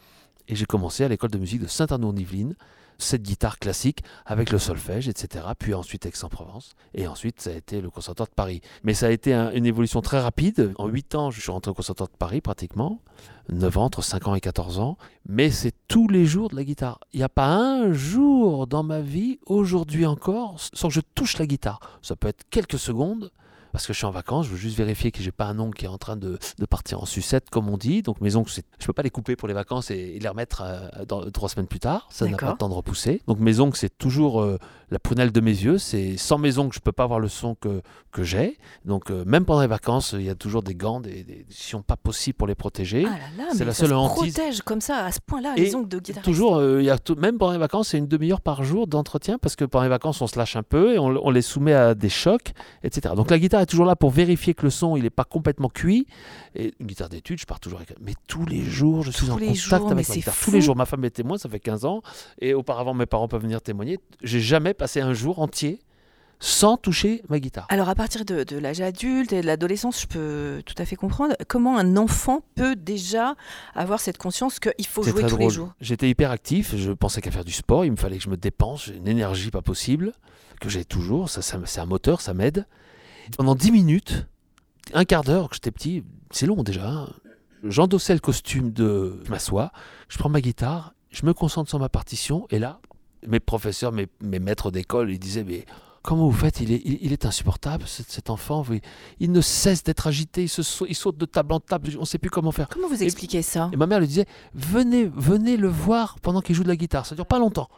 Et 0.48 0.56
j'ai 0.56 0.66
commencé 0.66 1.04
à 1.04 1.08
l'école 1.08 1.32
de 1.32 1.38
musique 1.38 1.62
de 1.62 1.68
Saint-Arnaud-en-Yvelines 1.68 2.56
cette 3.00 3.24
guitare 3.24 3.58
classique 3.58 4.04
avec 4.26 4.52
le 4.52 4.60
solfège, 4.60 5.08
etc. 5.08 5.46
Puis 5.58 5.74
ensuite 5.74 6.06
Aix-en-Provence. 6.06 6.76
Et 6.94 7.08
ensuite, 7.08 7.42
ça 7.42 7.50
a 7.50 7.54
été 7.54 7.82
le 7.82 7.90
Conservatoire 7.90 8.30
de 8.30 8.34
Paris. 8.34 8.62
Mais 8.84 8.94
ça 8.94 9.08
a 9.08 9.10
été 9.10 9.34
une 9.34 9.66
évolution 9.66 10.02
très 10.02 10.20
rapide. 10.20 10.74
En 10.78 10.88
8 10.88 11.16
ans, 11.16 11.32
je 11.32 11.42
suis 11.42 11.52
rentré 11.52 11.72
au 11.72 11.74
Conservatoire 11.74 12.10
de 12.10 12.18
Paris 12.18 12.42
pratiquement. 12.42 13.02
9 13.50 13.78
ans, 13.78 13.86
entre 13.86 14.04
5 14.04 14.28
ans 14.28 14.36
et 14.36 14.42
14 14.42 14.80
ans. 14.80 14.98
Mais 15.28 15.50
c'est 15.50 15.74
tous 15.88 16.08
les 16.08 16.26
jours 16.26 16.50
de 16.50 16.56
la 16.56 16.64
guitare. 16.64 17.00
Il 17.14 17.18
n'y 17.18 17.24
a 17.24 17.30
pas 17.30 17.48
un 17.48 17.94
jour 17.94 18.68
dans 18.68 18.84
ma 18.84 19.02
vie, 19.02 19.40
aujourd'hui 19.46 20.06
encore, 20.06 20.58
sans 20.60 20.90
que 20.90 20.94
je 20.94 21.02
touche 21.16 21.38
la 21.38 21.48
guitare. 21.48 21.80
Ça 22.02 22.16
peut 22.16 22.28
être 22.28 22.44
quelques 22.50 22.80
secondes, 22.80 23.32
parce 23.72 23.86
que 23.86 23.94
je 23.94 23.98
suis 23.98 24.06
en 24.06 24.12
vacances, 24.12 24.46
je 24.48 24.52
veux 24.52 24.58
juste 24.58 24.78
vérifier 24.78 25.12
que 25.12 25.22
j'ai 25.22 25.32
pas 25.32 25.46
un 25.46 25.60
oncle 25.60 25.78
qui 25.78 25.86
est 25.86 25.90
en 25.90 25.98
train 25.98 26.16
de, 26.16 26.40
de, 26.58 26.66
partir 26.66 27.02
en 27.02 27.06
sucette, 27.06 27.50
comme 27.50 27.70
on 27.70 27.78
dit. 27.78 28.02
Donc 28.02 28.22
mes 28.22 28.36
ongles, 28.36 28.50
je 28.80 28.86
peux 28.86 28.94
pas 28.94 29.04
les 29.04 29.10
couper 29.10 29.36
pour 29.36 29.48
les 29.48 29.54
vacances 29.54 29.92
et, 29.92 30.20
les 30.20 30.28
remettre 30.28 30.64
euh, 30.66 31.06
dans, 31.06 31.30
trois 31.32 31.50
semaines 31.50 31.68
plus 31.68 31.80
tard. 31.80 32.08
Ça 32.10 32.26
n'a 32.28 32.38
pas 32.38 32.52
le 32.52 32.58
temps 32.58 32.70
de 32.70 32.74
repousser. 32.74 33.22
Donc 33.28 33.40
mes 33.40 33.60
ongles, 33.60 33.76
c'est 33.76 33.98
toujours 33.98 34.42
euh, 34.42 34.58
la 34.92 35.00
prunelle 35.00 35.32
de 35.32 35.42
mes 35.42 35.52
yeux. 35.52 35.78
C'est 35.78 36.18
sans 36.18 36.38
mes 36.38 36.58
ongles, 36.58 36.74
je 36.74 36.80
peux 36.80 36.92
pas 36.92 37.04
avoir 37.04 37.20
le 37.20 37.28
son 37.28 37.56
que, 37.56 37.82
que 38.12 38.24
j'ai. 38.24 38.58
Donc 38.86 39.12
euh, 39.12 39.24
même 39.26 39.46
pendant 39.46 39.62
les 39.62 39.68
vacances, 39.68 40.14
il 40.18 40.24
y 40.24 40.30
a 40.30 40.36
toujours 40.36 40.64
des 40.64 40.76
gants, 40.76 41.00
des, 41.00 41.24
des 41.24 41.46
décisions 41.48 41.82
pas 41.82 41.98
possibles 41.98 42.38
pour 42.38 42.48
les 42.48 42.56
protéger. 42.56 43.06
Ah 43.08 43.44
c'est 43.54 43.66
la 43.66 43.74
seule 43.74 43.94
hantise. 43.94 44.34
protège 44.34 44.62
comme 44.62 44.82
ça 44.82 45.06
à 45.06 45.12
ce 45.12 45.20
point-là 45.20 45.54
les 45.56 45.76
ongles 45.76 45.90
de 45.90 46.00
guitare. 46.00 46.24
Toujours, 46.24 46.62
il 46.64 46.84
y 46.86 46.90
a 46.90 46.98
même 47.18 47.38
pendant 47.38 47.54
les 47.54 47.58
vacances, 47.58 47.90
c'est 47.90 47.98
une 47.98 48.08
demi-heure 48.08 48.42
par 48.42 48.64
jour 48.64 48.88
d'entretien 48.88 49.38
parce 49.38 49.56
que 49.56 49.66
pendant 49.66 49.84
les 49.84 49.90
vacances, 49.90 50.22
on 50.22 50.28
se 50.28 50.38
lâche 50.38 50.56
un 50.56 50.64
peu 50.64 50.94
et 50.94 51.00
on, 51.00 51.08
on 51.26 51.30
les 51.30 51.42
soumet 51.42 51.74
à 51.74 51.96
des 51.96 52.10
chocs, 52.10 52.52
etc. 52.84 53.14
Donc 53.16 53.30
la 53.32 53.40
guitare 53.40 53.62
est 53.62 53.66
toujours 53.66 53.86
là 53.86 53.96
pour 53.96 54.12
vérifier 54.12 54.54
que 54.54 54.64
le 54.64 54.70
son 54.70 54.96
il 54.96 55.04
n'est 55.04 55.10
pas 55.10 55.24
complètement 55.24 55.70
cuit. 55.70 56.08
Et 56.56 56.74
une 56.80 56.88
guitare 56.88 57.10
d'étude, 57.10 57.40
je 57.40 57.46
pars 57.46 57.60
toujours 57.60 57.80
avec. 57.80 57.96
Mais 58.02 58.14
tous 58.28 58.46
les 58.46 58.62
jours, 58.62 59.04
je 59.04 59.12
suis 59.12 59.30
en 59.30 59.38
contact 59.38 59.92
avec 59.92 60.10
ma 60.10 60.16
guitare. 60.16 60.36
Tous 60.42 60.52
les 60.52 60.62
jours, 60.62 60.76
ma 60.76 60.86
femme 60.86 61.04
est 61.06 61.10
témoin, 61.10 61.38
ça 61.38 61.50
fait 61.50 61.60
15 61.60 61.86
ans. 61.86 62.02
Et 62.40 62.54
auparavant, 62.54 62.94
mes 62.94 63.06
parents 63.06 63.28
peuvent 63.28 63.42
venir 63.42 63.62
témoigner. 63.62 64.00
J'ai 64.24 64.40
jamais 64.40 64.74
passé 64.80 65.02
un 65.02 65.14
jour 65.14 65.40
entier 65.40 65.80
sans 66.40 66.78
toucher 66.78 67.22
ma 67.28 67.40
guitare. 67.40 67.68
Alors 67.70 67.90
à 67.90 67.96
partir 67.96 68.24
de, 68.24 68.58
l'âge 68.58 68.80
adulte 68.80 69.34
et 69.34 69.42
de 69.42 69.46
l'adolescence, 69.46 70.02
je 70.02 70.08
peux 70.08 70.64
tout 70.66 70.76
à 70.78 70.86
fait 70.86 70.96
comprendre 70.96 71.36
comment 71.48 71.78
un 71.78 71.98
enfant 71.98 72.42
peut 72.56 72.76
déjà 72.76 73.36
avoir 73.76 74.00
cette 74.00 74.18
conscience 74.18 74.60
qu'il 74.60 74.88
faut 74.88 75.04
jouer 75.04 75.26
tous 75.26 75.38
les 75.38 75.50
jours. 75.50 75.74
J'étais 75.82 76.10
hyper 76.10 76.32
actif, 76.32 76.76
je 76.76 76.92
pensais 76.92 77.22
qu'à 77.22 77.32
faire 77.32 77.44
du 77.44 77.52
sport, 77.52 77.84
il 77.84 77.92
me 77.92 77.98
fallait 77.98 78.18
que 78.18 78.24
je 78.24 78.30
me 78.30 78.38
dépense, 78.38 78.86
j'ai 78.86 78.96
une 78.96 79.08
énergie 79.08 79.52
pas 79.52 79.62
possible, 79.62 80.14
que 80.62 80.70
j'ai 80.70 80.86
toujours, 80.86 81.30
ça, 81.30 81.42
ça 81.42 81.60
c'est 81.66 81.82
un 81.82 81.86
moteur, 81.86 82.22
ça 82.22 82.34
m'aide. 82.34 82.66
Pendant 83.38 83.54
10 83.54 83.72
minutes, 83.72 84.26
un 84.94 85.04
quart 85.04 85.24
d'heure 85.24 85.50
que 85.50 85.56
j'étais 85.56 85.72
petit, 85.72 86.04
c'est 86.32 86.46
long 86.46 86.64
déjà. 86.64 86.88
Hein. 86.88 87.10
J'endossais 87.64 88.14
le 88.14 88.20
costume 88.20 88.72
de. 88.72 89.22
Je 89.26 89.30
m'assois, 89.30 89.72
je 90.08 90.18
prends 90.18 90.30
ma 90.30 90.40
guitare, 90.40 90.94
je 91.12 91.26
me 91.26 91.34
concentre 91.34 91.70
sur 91.70 91.80
ma 91.80 91.90
partition, 91.90 92.48
et 92.50 92.60
là, 92.60 92.80
mes 93.28 93.40
professeurs, 93.40 93.92
mes, 93.92 94.40
maîtres 94.40 94.72
d'école, 94.72 95.12
ils 95.12 95.20
disaient 95.20 95.44
Mais 95.44 95.66
comment 96.02 96.30
vous 96.30 96.38
faites? 96.38 96.62
Il 96.62 96.72
est, 96.72 96.82
il, 96.86 97.12
est 97.12 97.26
insupportable, 97.26 97.86
cet, 97.88 98.30
enfant. 98.30 98.66
Il 99.20 99.32
ne 99.32 99.42
cesse 99.42 99.84
d'être 99.84 100.08
agité, 100.08 100.44
il, 100.44 100.50
se 100.50 100.62
il 100.86 100.96
saute 100.96 101.18
de 101.18 101.26
table 101.26 101.54
en 101.54 101.60
table, 101.60 101.90
on 101.98 102.02
ne 102.02 102.06
sait 102.06 102.18
plus 102.18 102.30
comment 102.30 102.52
faire. 102.52 102.70
Comment 102.70 102.88
vous 102.88 103.04
expliquez 103.04 103.42
ça? 103.42 103.70
Et 103.74 103.78
ma 103.78 103.88
mère 103.88 104.00
lui 104.00 104.08
disait 104.08 104.26
Venez, 104.54 105.10
venez 105.14 105.58
le 105.58 105.68
voir 105.68 106.20
pendant 106.22 106.42
qu'il 106.42 106.56
joue 106.56 106.64
de 106.64 106.70
la 106.70 106.76
guitare, 106.76 107.06
ça 107.06 107.16
dure 107.16 107.26
pas 107.26 107.40
longtemps 107.40 107.70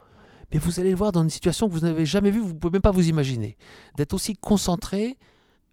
mais 0.51 0.59
vous 0.59 0.79
allez 0.79 0.89
le 0.89 0.95
voir 0.95 1.11
dans 1.11 1.23
une 1.23 1.29
situation 1.29 1.67
que 1.67 1.73
vous 1.73 1.81
n'avez 1.81 2.05
jamais 2.05 2.31
vue, 2.31 2.39
vous 2.39 2.53
ne 2.53 2.59
pouvez 2.59 2.73
même 2.73 2.81
pas 2.81 2.91
vous 2.91 3.07
imaginer. 3.07 3.57
D'être 3.95 4.13
aussi 4.13 4.35
concentré, 4.35 5.17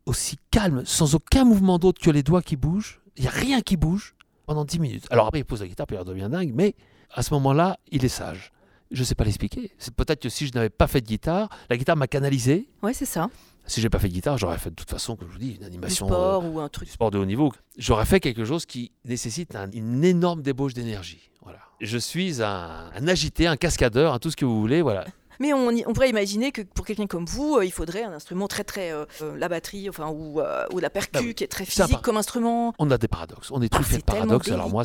aussi 0.06 0.36
calme, 0.50 0.82
sans 0.84 1.14
aucun 1.14 1.44
mouvement 1.44 1.78
d'autre 1.78 2.00
que 2.00 2.10
les 2.10 2.22
doigts 2.22 2.42
qui 2.42 2.56
bougent. 2.56 3.00
Il 3.16 3.22
n'y 3.22 3.28
a 3.28 3.32
rien 3.32 3.60
qui 3.60 3.76
bouge 3.76 4.14
pendant 4.46 4.64
10 4.64 4.78
minutes. 4.78 5.06
Alors 5.10 5.26
après, 5.26 5.40
il 5.40 5.44
pose 5.44 5.60
la 5.60 5.68
guitare, 5.68 5.86
puis 5.86 5.96
il 6.00 6.04
devient 6.04 6.28
dingue, 6.30 6.52
mais 6.54 6.76
à 7.12 7.22
ce 7.22 7.34
moment-là, 7.34 7.78
il 7.90 8.04
est 8.04 8.08
sage. 8.08 8.52
Je 8.90 9.00
ne 9.00 9.04
sais 9.04 9.14
pas 9.14 9.24
l'expliquer. 9.24 9.70
C'est 9.78 9.94
peut-être 9.94 10.22
que 10.22 10.28
si 10.28 10.46
je 10.46 10.52
n'avais 10.54 10.70
pas 10.70 10.86
fait 10.86 11.00
de 11.00 11.06
guitare, 11.06 11.48
la 11.68 11.76
guitare 11.76 11.96
m'a 11.96 12.06
canalisé. 12.06 12.68
Oui, 12.82 12.94
c'est 12.94 13.04
ça. 13.04 13.28
Si 13.66 13.82
j'ai 13.82 13.90
pas 13.90 13.98
fait 13.98 14.08
de 14.08 14.14
guitare, 14.14 14.38
j'aurais 14.38 14.56
fait 14.56 14.70
de 14.70 14.74
toute 14.74 14.88
façon, 14.88 15.14
comme 15.14 15.28
je 15.28 15.34
vous 15.34 15.38
dis, 15.38 15.56
une 15.60 15.64
animation. 15.64 16.06
Du 16.06 16.12
sport 16.12 16.44
ou 16.50 16.58
un 16.58 16.68
truc. 16.70 16.88
sport 16.88 17.10
de 17.10 17.18
haut 17.18 17.26
niveau. 17.26 17.52
J'aurais 17.76 18.06
fait 18.06 18.18
quelque 18.18 18.46
chose 18.46 18.64
qui 18.64 18.92
nécessite 19.04 19.54
une 19.74 20.02
énorme 20.04 20.40
débauche 20.40 20.72
d'énergie. 20.72 21.30
Voilà. 21.42 21.58
Je 21.80 21.98
suis 21.98 22.42
un, 22.42 22.90
un, 22.94 23.08
agité, 23.08 23.46
un 23.46 23.56
cascadeur, 23.58 24.14
un 24.14 24.18
tout 24.18 24.30
ce 24.30 24.36
que 24.36 24.46
vous 24.46 24.58
voulez. 24.58 24.80
Voilà. 24.80 25.04
Mais 25.38 25.52
on, 25.52 25.92
pourrait 25.92 26.10
imaginer 26.10 26.52
que 26.52 26.62
pour 26.62 26.84
quelqu'un 26.84 27.06
comme 27.06 27.24
vous, 27.24 27.56
euh, 27.56 27.64
il 27.64 27.70
faudrait 27.72 28.02
un 28.02 28.12
instrument 28.12 28.48
très 28.48 28.64
très 28.64 28.92
euh, 28.92 29.04
euh, 29.22 29.36
la 29.36 29.48
batterie, 29.48 29.88
enfin 29.88 30.08
ou, 30.08 30.40
ou 30.72 30.78
la 30.78 30.90
percu, 30.90 31.10
bah 31.12 31.32
qui 31.34 31.44
est 31.44 31.48
très 31.48 31.64
physique 31.64 32.00
comme 32.02 32.16
instrument. 32.16 32.74
On 32.78 32.90
a 32.90 32.98
des 32.98 33.08
paradoxes. 33.08 33.50
On 33.50 33.62
est 33.62 33.68
truffé 33.68 33.96
ah, 33.96 33.98
de 33.98 34.04
paradoxes. 34.04 34.50
Alors 34.50 34.70
moi, 34.70 34.84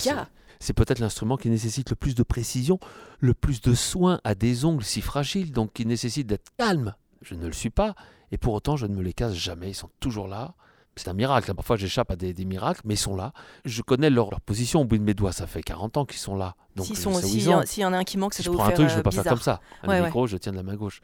c'est 0.59 0.73
peut-être 0.73 0.99
l'instrument 0.99 1.37
qui 1.37 1.49
nécessite 1.49 1.89
le 1.89 1.95
plus 1.95 2.15
de 2.15 2.23
précision, 2.23 2.79
le 3.19 3.33
plus 3.33 3.61
de 3.61 3.73
soin 3.73 4.21
à 4.23 4.35
des 4.35 4.65
ongles 4.65 4.83
si 4.83 5.01
fragiles, 5.01 5.51
donc 5.51 5.73
qui 5.73 5.85
nécessite 5.85 6.27
d'être 6.27 6.51
calme. 6.57 6.95
Je 7.21 7.35
ne 7.35 7.47
le 7.47 7.53
suis 7.53 7.69
pas, 7.69 7.95
et 8.31 8.37
pour 8.37 8.53
autant, 8.53 8.75
je 8.75 8.85
ne 8.85 8.95
me 8.95 9.01
les 9.01 9.13
casse 9.13 9.33
jamais. 9.33 9.69
Ils 9.69 9.75
sont 9.75 9.89
toujours 9.99 10.27
là. 10.27 10.55
C'est 10.95 11.07
un 11.07 11.13
miracle. 11.13 11.49
Hein. 11.49 11.55
Parfois, 11.55 11.75
j'échappe 11.75 12.11
à 12.11 12.15
des, 12.15 12.33
miracles, 12.45 12.81
mais 12.85 12.93
ils 12.93 12.97
sont 12.97 13.15
là. 13.15 13.33
Je 13.65 13.81
connais 13.81 14.09
leur, 14.09 14.29
position 14.41 14.81
au 14.81 14.85
bout 14.85 14.97
de 14.97 15.03
mes 15.03 15.13
doigts. 15.13 15.31
Ça 15.31 15.47
fait 15.47 15.63
40 15.63 15.97
ans 15.97 16.05
qu'ils 16.05 16.19
sont 16.19 16.35
là. 16.35 16.55
S'il 16.81 17.43
y, 17.81 17.85
en 17.85 17.93
a 17.93 17.97
un 17.97 18.03
qui 18.03 18.17
manque, 18.17 18.33
ça 18.33 18.43
si 18.43 18.49
doit 18.49 18.55
je 18.55 18.57
prends 18.57 18.69
un 18.69 18.71
truc, 18.71 18.87
je 18.87 18.93
ne 18.93 18.97
vais 18.97 19.03
pas 19.03 19.11
faire 19.11 19.23
comme 19.25 19.41
ça. 19.41 19.59
Un 19.83 20.01
micro, 20.01 20.27
je 20.27 20.37
tiens 20.37 20.51
de 20.51 20.57
la 20.57 20.63
main 20.63 20.75
gauche. 20.75 21.01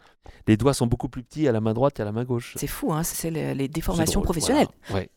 Les 0.48 0.58
doigts 0.58 0.74
sont 0.74 0.88
beaucoup 0.88 1.10
plus 1.10 1.24
petits 1.24 1.48
à 1.48 1.52
la 1.52 1.62
main 1.62 1.74
droite 1.74 2.00
et 2.00 2.02
à 2.02 2.06
la 2.06 2.12
main 2.12 2.24
gauche. 2.24 2.54
C'est 2.58 2.68
fou, 2.68 2.94
hein 2.94 3.04
c'est 3.04 3.32
les, 3.32 3.68
déformations 3.68 4.22
professionnelles. 4.22 4.68
Ouais. 4.92 5.10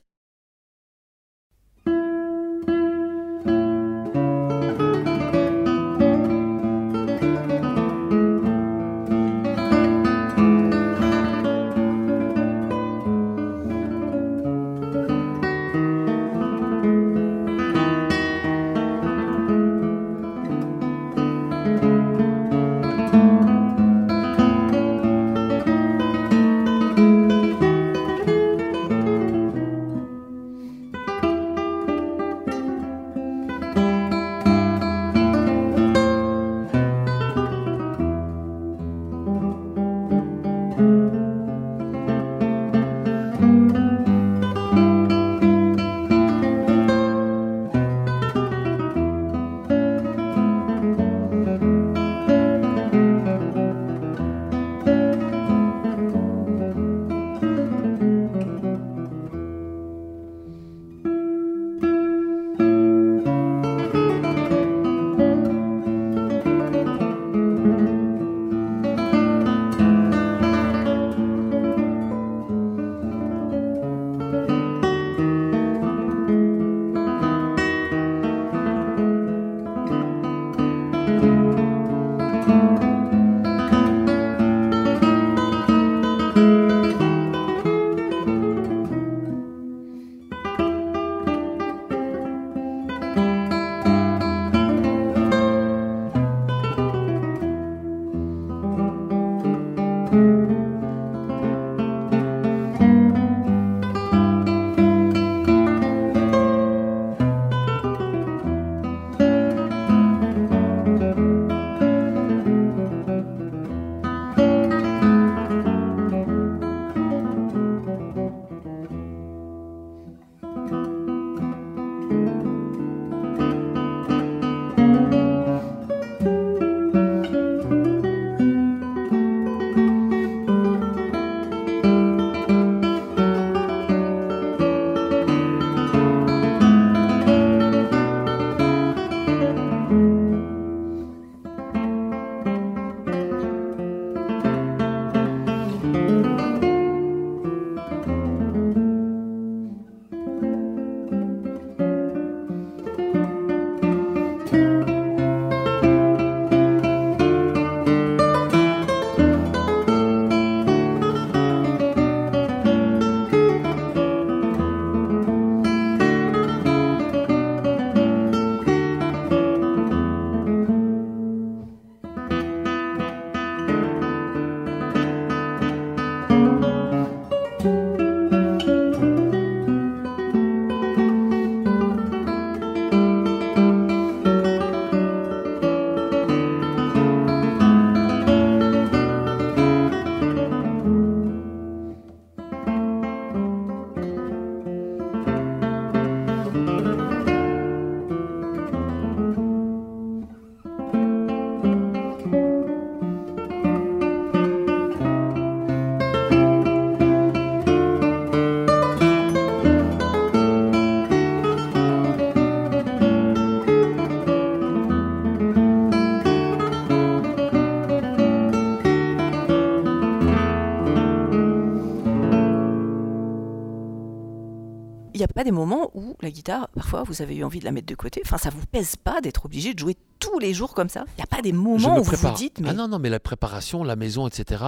Guitare, 226.33 226.69
parfois, 226.75 227.03
vous 227.05 227.23
avez 227.23 227.37
eu 227.37 227.45
envie 227.45 227.61
de 227.61 227.65
la 227.65 227.73
mettre 227.73 227.87
de 227.87 227.95
côté 227.95 228.23
Enfin, 228.25 228.39
ça 228.39 228.51
vous 228.51 228.65
pèse 228.67 228.97
pas 228.97 229.21
d'être 229.21 229.47
obligé 229.47 229.75
de 229.75 229.79
jouer 229.79 229.97
tous 230.19 230.39
les 230.39 230.55
jours 230.55 230.75
comme 230.75 230.89
ça 230.89 231.05
Il 231.17 231.19
n'y 231.19 231.25
a 231.25 231.27
pas 231.27 231.43
des 231.43 231.53
moments 231.53 231.99
où 231.99 232.03
vous 232.03 232.17
vous 232.17 232.35
dites 232.35 232.61
mais... 232.61 232.71
Ah 232.71 232.75
non, 232.75 232.89
non, 232.89 232.99
mais 232.99 233.11
la 233.11 233.21
préparation, 233.21 233.85
la 233.85 233.97
maison, 233.97 234.27
etc., 234.27 234.65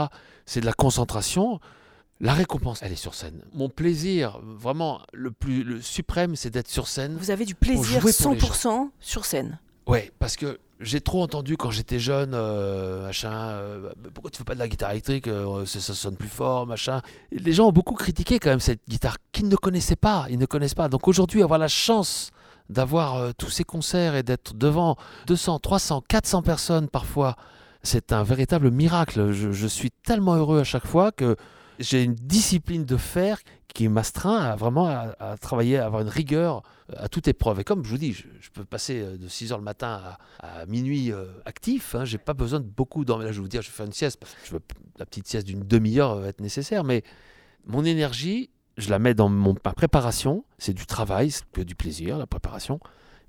c'est 0.47 0.61
de 0.61 0.67
la 0.67 0.73
concentration. 0.73 1.61
La 2.21 2.33
récompense, 2.33 2.81
elle 2.83 2.93
est 2.93 2.97
sur 2.97 3.15
scène. 3.15 3.43
Mon 3.53 3.69
plaisir, 3.69 4.41
vraiment, 4.43 5.01
le 5.13 5.31
plus 5.31 5.65
le 5.65 5.81
suprême, 5.81 6.37
c'est 6.37 6.51
d'être 6.51 6.69
sur 6.69 6.87
scène. 6.87 7.17
Vous 7.19 7.31
avez 7.31 7.45
du 7.45 7.55
plaisir 7.55 8.05
100% 8.05 8.91
sur 9.01 9.25
scène 9.25 9.59
Ouais, 9.87 10.13
parce 10.19 10.37
que 10.37 10.59
j'ai 10.81 11.01
trop 11.01 11.23
entendu 11.23 11.57
quand 11.57 11.71
j'étais 11.71 11.99
jeune, 11.99 12.33
euh, 12.35 13.07
machin, 13.07 13.33
euh, 13.33 13.93
pourquoi 14.13 14.31
tu 14.31 14.39
fais 14.39 14.45
pas 14.45 14.55
de 14.55 14.59
la 14.59 14.69
guitare 14.69 14.91
électrique, 14.91 15.29
euh, 15.29 15.65
ça, 15.67 15.95
sonne 15.95 16.17
plus 16.17 16.29
fort, 16.29 16.67
machin. 16.67 17.01
les 17.31 17.53
gens 17.53 17.69
ont 17.69 17.73
beaucoup 17.73 17.95
critiqué 17.95 18.39
quand 18.39 18.51
même 18.51 18.61
cette 18.61 18.83
guitare 18.89 19.17
qu'ils 19.33 19.49
ne 19.49 19.57
connaissaient 19.57 19.97
pas, 19.97 20.27
ils 20.31 20.39
ne 20.39 20.47
connaissent 20.47 20.75
pas. 20.75 20.89
Donc 20.89 21.09
aujourd'hui, 21.09 21.43
avoir 21.43 21.59
la 21.59 21.69
chance 21.69 22.31
d'avoir 22.71 23.35
tous 23.35 23.51
ces 23.51 23.65
concerts 23.65 24.15
et 24.15 24.23
d'être 24.23 24.55
devant 24.55 24.97
200, 25.27 25.59
300, 25.59 26.03
400 26.09 26.43
personnes 26.43 26.89
parfois, 26.89 27.37
c'est 27.83 28.13
un 28.13 28.23
véritable 28.23 28.71
miracle. 28.71 29.33
je, 29.33 29.67
suis 29.67 29.91
tellement 29.91 30.35
heureux 30.37 30.61
à 30.61 30.65
chaque 30.65 30.87
fois 30.87 31.13
que 31.13 31.37
j'ai 31.79 32.03
une 32.03 32.15
discipline 32.15 32.85
de 32.85 32.97
fer 32.97 33.39
qui 33.75 33.89
m'astreint 33.89 34.39
à 34.39 34.57
vraiment 34.57 34.87
à, 34.87 35.37
travailler, 35.37 35.79
à 35.79 35.87
avoir 35.87 36.01
une 36.01 36.09
rigueur 36.09 36.63
euh, 36.91 36.95
à 36.97 37.09
toute 37.09 37.27
épreuve. 37.27 37.61
Et 37.61 37.65
comme 37.65 37.85
je 37.85 37.91
vous 37.91 37.99
dis, 37.99 38.13
je, 38.13 38.51
peux 38.53 38.65
passer 38.65 39.03
euh, 39.03 39.19
de 39.19 39.29
6 39.29 39.51
h 39.51 39.57
le 39.57 39.63
matin 39.63 40.17
à, 40.39 40.65
minuit 40.67 41.13
euh, 41.13 41.27
actif. 41.45 41.97
Hein, 41.97 42.05
j'ai 42.05 42.19
pas 42.19 42.35
besoin 42.35 42.61
de 42.61 42.65
beaucoup 42.65 43.05
dormir. 43.05 43.27
Là, 43.27 43.33
je 43.33 43.39
vais 43.39 43.43
vous 43.43 43.49
dire, 43.49 43.63
je 43.63 43.69
vais 43.69 43.75
faire 43.75 43.87
une 43.87 43.93
sieste. 43.93 44.23
Je 44.45 44.53
veux, 44.53 44.61
la 44.99 45.05
petite 45.05 45.27
sieste 45.27 45.47
d'une 45.47 45.65
demi-heure 45.65 46.15
va 46.15 46.29
être 46.29 46.41
nécessaire. 46.41 46.85
Mais 46.85 47.03
mon 47.67 47.85
énergie, 47.85 48.49
je 48.79 48.91
la 48.91 49.01
mets 49.01 49.15
dans 49.15 49.29
mon, 49.29 49.57
ma 49.65 49.73
préparation. 49.73 50.45
C'est 50.57 50.75
du 50.75 50.87
travail, 50.87 51.33
c'est 51.33 51.65
du 51.65 51.75
plaisir, 51.75 52.17
la 52.17 52.29
préparation. 52.29 52.79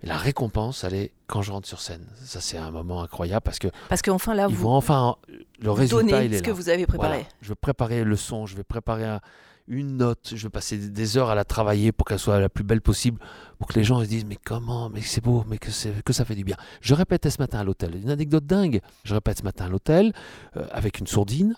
Et 0.03 0.07
la 0.07 0.17
récompense, 0.17 0.83
elle 0.83 0.93
est 0.93 1.11
quand 1.25 1.41
je 1.41 1.51
rentre 1.51 1.67
sur 1.67 1.81
scène. 1.81 2.05
Ça, 2.21 2.39
c'est 2.39 2.57
un 2.57 2.69
moment 2.69 3.01
incroyable 3.01 3.41
parce 3.43 3.57
que. 3.57 3.69
Parce 3.89 4.03
qu'enfin, 4.03 4.35
là, 4.35 4.45
ils 4.47 4.55
vous. 4.55 4.65
Vont 4.65 4.75
enfin, 4.75 5.15
le 5.59 5.71
résultat, 5.71 6.23
il 6.23 6.35
est 6.35 6.37
ce 6.37 6.43
que 6.43 6.51
vous 6.51 6.69
avez 6.69 6.85
préparé. 6.85 7.25
Je 7.41 7.49
vais 7.49 7.55
préparer 7.55 8.03
le 8.03 8.15
son, 8.15 8.45
je 8.45 8.55
vais 8.55 8.63
préparer 8.63 9.05
un, 9.05 9.21
une 9.67 9.97
note, 9.97 10.33
je 10.35 10.43
vais 10.43 10.49
passer 10.49 10.77
des 10.77 11.17
heures 11.17 11.29
à 11.29 11.35
la 11.35 11.43
travailler 11.43 11.91
pour 11.91 12.05
qu'elle 12.05 12.19
soit 12.19 12.39
la 12.39 12.49
plus 12.49 12.63
belle 12.63 12.81
possible, 12.81 13.19
pour 13.57 13.67
que 13.67 13.73
les 13.73 13.83
gens 13.83 13.99
se 14.01 14.05
disent 14.05 14.25
mais 14.25 14.37
comment, 14.43 14.89
mais 14.89 15.01
c'est 15.01 15.21
beau, 15.21 15.43
mais 15.47 15.57
que, 15.57 15.69
que 16.01 16.13
ça 16.13 16.25
fait 16.25 16.35
du 16.35 16.43
bien. 16.43 16.55
Je 16.81 16.93
répétais 16.93 17.29
ce 17.29 17.39
matin 17.39 17.59
à 17.59 17.63
l'hôtel, 17.63 17.95
une 17.95 18.09
anecdote 18.09 18.45
dingue, 18.45 18.81
je 19.03 19.13
répète 19.13 19.39
ce 19.39 19.43
matin 19.43 19.65
à 19.65 19.69
l'hôtel, 19.69 20.13
euh, 20.55 20.67
avec 20.71 20.99
une 20.99 21.07
sourdine, 21.07 21.55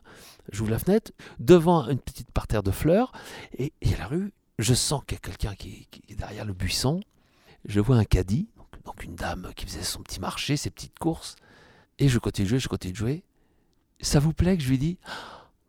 j'ouvre 0.52 0.72
la 0.72 0.80
fenêtre, 0.80 1.12
devant 1.40 1.88
une 1.90 2.00
petite 2.00 2.32
parterre 2.32 2.64
de 2.64 2.72
fleurs, 2.72 3.12
et, 3.58 3.74
a 3.94 3.98
la 3.98 4.08
rue, 4.08 4.32
je 4.58 4.74
sens 4.74 5.02
qu'il 5.06 5.16
y 5.16 5.20
a 5.20 5.22
quelqu'un 5.22 5.56
qui, 5.56 5.88
est 6.10 6.16
derrière 6.16 6.46
le 6.46 6.54
buisson, 6.54 7.02
je 7.66 7.80
vois 7.82 7.98
un 7.98 8.06
caddie, 8.06 8.48
donc, 8.56 8.68
donc 8.86 9.04
une 9.04 9.16
dame 9.16 9.52
qui 9.56 9.66
faisait 9.66 9.84
son 9.84 10.02
petit 10.02 10.22
marché, 10.22 10.56
ses 10.56 10.70
petites 10.70 10.98
courses, 10.98 11.36
et 12.00 12.08
je 12.08 12.20
continue 12.20 12.46
de 12.46 12.50
jouer, 12.50 12.60
je 12.60 12.70
continue 12.70 12.94
de 12.94 12.98
jouer. 12.98 13.24
Ça 14.00 14.20
vous 14.20 14.32
plaît 14.32 14.56
que 14.56 14.64
je 14.64 14.70
lui 14.70 14.78
dis 14.78 14.98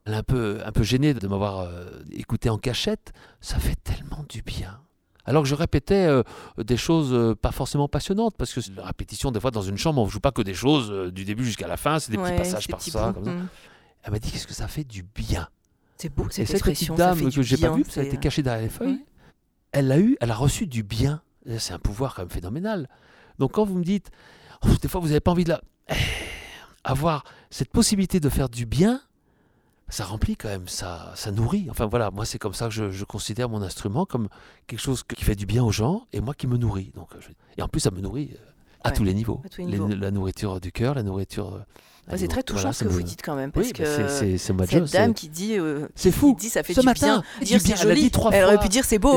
elle 0.08 0.14
est 0.14 0.16
un 0.16 0.22
peu, 0.22 0.58
un 0.64 0.72
peu 0.72 0.82
gênée 0.82 1.12
de 1.12 1.28
m'avoir 1.28 1.60
euh, 1.60 1.84
écouté 2.12 2.48
en 2.48 2.56
cachette. 2.56 3.12
Ça 3.42 3.58
fait 3.58 3.76
tellement 3.84 4.24
du 4.26 4.40
bien. 4.40 4.80
Alors 5.26 5.42
que 5.42 5.48
je 5.50 5.54
répétais 5.54 6.06
euh, 6.06 6.22
des 6.56 6.78
choses 6.78 7.12
euh, 7.12 7.34
pas 7.34 7.50
forcément 7.50 7.88
passionnantes, 7.88 8.34
parce 8.38 8.54
que 8.54 8.60
la 8.74 8.86
répétition, 8.86 9.30
des 9.30 9.38
fois, 9.38 9.50
dans 9.50 9.60
une 9.60 9.76
chambre, 9.76 10.00
on 10.00 10.06
ne 10.06 10.10
joue 10.10 10.20
pas 10.20 10.32
que 10.32 10.40
des 10.40 10.54
choses 10.54 11.12
du 11.12 11.26
début 11.26 11.44
jusqu'à 11.44 11.68
la 11.68 11.76
fin, 11.76 11.98
c'est 11.98 12.10
des 12.10 12.16
petits 12.16 12.38
passages 12.38 12.68
par 12.68 12.80
ça, 12.80 13.12
comme 13.14 13.26
ça. 13.26 13.32
Mm. 13.32 13.48
Elle 14.02 14.12
m'a 14.12 14.18
dit 14.18 14.30
qu'est-ce 14.30 14.46
que 14.46 14.54
ça 14.54 14.66
fait 14.66 14.84
du 14.84 15.02
bien. 15.02 15.46
C'est 15.98 16.08
beau 16.08 16.24
cette 16.30 16.44
Et 16.44 16.46
cette 16.46 16.64
petite 16.64 16.94
dame 16.94 17.30
que 17.30 17.42
j'ai 17.42 17.58
pas 17.58 17.70
vue, 17.70 17.84
ça 17.86 18.00
a 18.00 18.04
été 18.04 18.16
caché 18.16 18.42
derrière 18.42 18.62
les 18.62 18.70
feuilles, 18.70 19.04
elle 19.72 19.88
l'a 19.88 19.98
eu, 19.98 20.16
elle 20.22 20.30
a 20.30 20.36
reçu 20.36 20.66
du 20.66 20.84
bien. 20.84 21.20
C'est 21.58 21.74
un 21.74 21.78
pouvoir 21.78 22.14
quand 22.14 22.22
même 22.22 22.30
phénoménal. 22.30 22.88
Donc 23.38 23.52
quand 23.52 23.64
vous 23.64 23.76
me 23.76 23.84
dites, 23.84 24.10
oh, 24.64 24.68
des 24.80 24.88
fois 24.88 25.02
vous 25.02 25.08
n'avez 25.08 25.20
pas 25.20 25.32
envie 25.32 25.44
de 25.44 25.50
la... 25.50 25.60
Eh, 25.90 25.94
avoir 26.84 27.24
cette 27.50 27.70
possibilité 27.70 28.20
de 28.20 28.28
faire 28.30 28.48
du 28.48 28.64
bien, 28.64 29.02
ça 29.88 30.05
remplit 30.05 30.37
quand 30.37 30.48
même, 30.48 30.68
ça, 30.68 31.12
ça 31.14 31.31
nourrit. 31.31 31.68
Enfin 31.70 31.87
voilà, 31.87 32.11
moi 32.11 32.24
c'est 32.24 32.38
comme 32.38 32.55
ça 32.55 32.68
que 32.68 32.90
je, 32.90 33.05
considère 33.05 33.48
mon 33.48 33.62
instrument 33.62 34.05
comme 34.05 34.29
quelque 34.66 34.81
chose 34.81 35.03
qui 35.03 35.24
fait 35.24 35.35
du 35.35 35.46
bien 35.46 35.64
aux 35.64 35.72
gens 35.72 36.07
et 36.12 36.20
moi 36.20 36.35
qui 36.35 36.46
me 36.46 36.57
nourrit. 36.57 36.92
Donc, 36.94 37.09
et 37.57 37.62
en 37.62 37.68
plus 37.68 37.81
ça 37.81 37.90
me 37.90 38.01
nourrit 38.01 38.31
euh, 38.35 38.51
à, 38.85 38.90
tous 38.90 39.05
les 39.05 39.14
niveaux. 39.14 39.42
la 39.59 40.11
nourriture 40.11 40.61
du 40.61 40.72
cœur, 40.72 40.94
la 40.94 41.03
nourriture 41.03 41.55
euh, 41.55 41.61
c'est 42.16 42.28
très 42.28 42.42
touchant 42.42 42.72
ce 42.72 42.84
que 42.84 42.88
vous 42.88 43.02
dites 43.02 43.22
quand 43.22 43.36
même, 43.36 43.52
parce 43.52 43.72
que 43.72 44.08
c'est 44.08 44.38
cette 44.38 44.92
dame 44.92 45.14
qui 45.14 45.28
dit, 45.28 45.58
euh, 45.58 45.86
c'est 45.94 46.10
fou, 46.10 46.36
dit 46.38 46.48
ça 46.48 46.62
fait 46.62 46.74
ce 46.74 46.80
du 46.80 46.86
matin, 46.86 47.22
bien, 47.40 47.46
dire 47.46 47.60
c'est 47.60 47.76
joli, 47.76 48.10
elle, 48.30 48.34
elle 48.34 48.44
aurait 48.44 48.58
pu 48.58 48.68
dire 48.68 48.84
c'est 48.84 48.98
beau, 48.98 49.14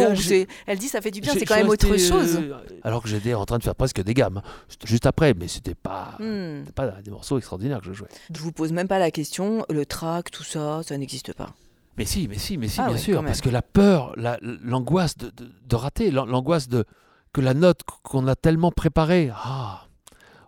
elle 0.68 0.78
dit 0.80 0.88
ça 0.88 1.02
fait 1.02 1.12
du 1.12 1.22
bien, 1.22 1.34
c'est 1.34 1.46
quand 1.46 1.56
même 1.56 1.70
autre 1.70 1.98
chose. 1.98 2.38
Euh, 2.38 2.54
alors 2.84 3.04
que 3.04 3.10
j'étais 3.10 3.34
en 3.34 3.46
train 3.46 3.58
de 3.58 3.64
faire 3.64 3.76
presque 3.76 4.02
des 4.02 4.14
gammes, 4.14 4.42
juste 4.86 5.06
après, 5.06 5.34
mais 5.34 5.48
c'était 5.48 5.76
pas, 5.76 6.18
hmm. 6.20 6.66
pas 6.76 6.88
des 7.04 7.12
morceaux 7.12 7.38
extraordinaires 7.38 7.80
que 7.80 7.88
je 7.88 7.94
jouais. 7.94 8.10
Je 8.34 8.40
vous 8.40 8.52
pose 8.52 8.72
même 8.72 8.88
pas 8.88 9.00
la 9.00 9.12
question, 9.12 9.66
le 9.70 9.86
track, 9.86 10.32
tout 10.32 10.44
ça, 10.44 10.82
ça 10.84 10.98
n'existe 10.98 11.34
pas. 11.34 11.54
Mais 11.98 12.06
si, 12.06 12.28
mais 12.28 12.38
si, 12.38 12.58
mais 12.58 12.68
si, 12.68 12.80
ah 12.80 12.88
bien 12.88 12.98
sûr, 12.98 13.24
parce 13.24 13.42
que 13.42 13.50
la 13.50 13.62
peur, 13.62 14.16
l'angoisse 14.42 15.18
de, 15.18 15.32
de, 15.68 15.76
rater, 15.76 16.10
l'angoisse 16.10 16.68
de 16.68 16.86
que 17.34 17.42
la 17.42 17.54
note 17.54 17.82
qu'on 18.04 18.28
a 18.28 18.36
tellement 18.36 18.72
préparée, 18.72 19.32
ah, 19.34 19.86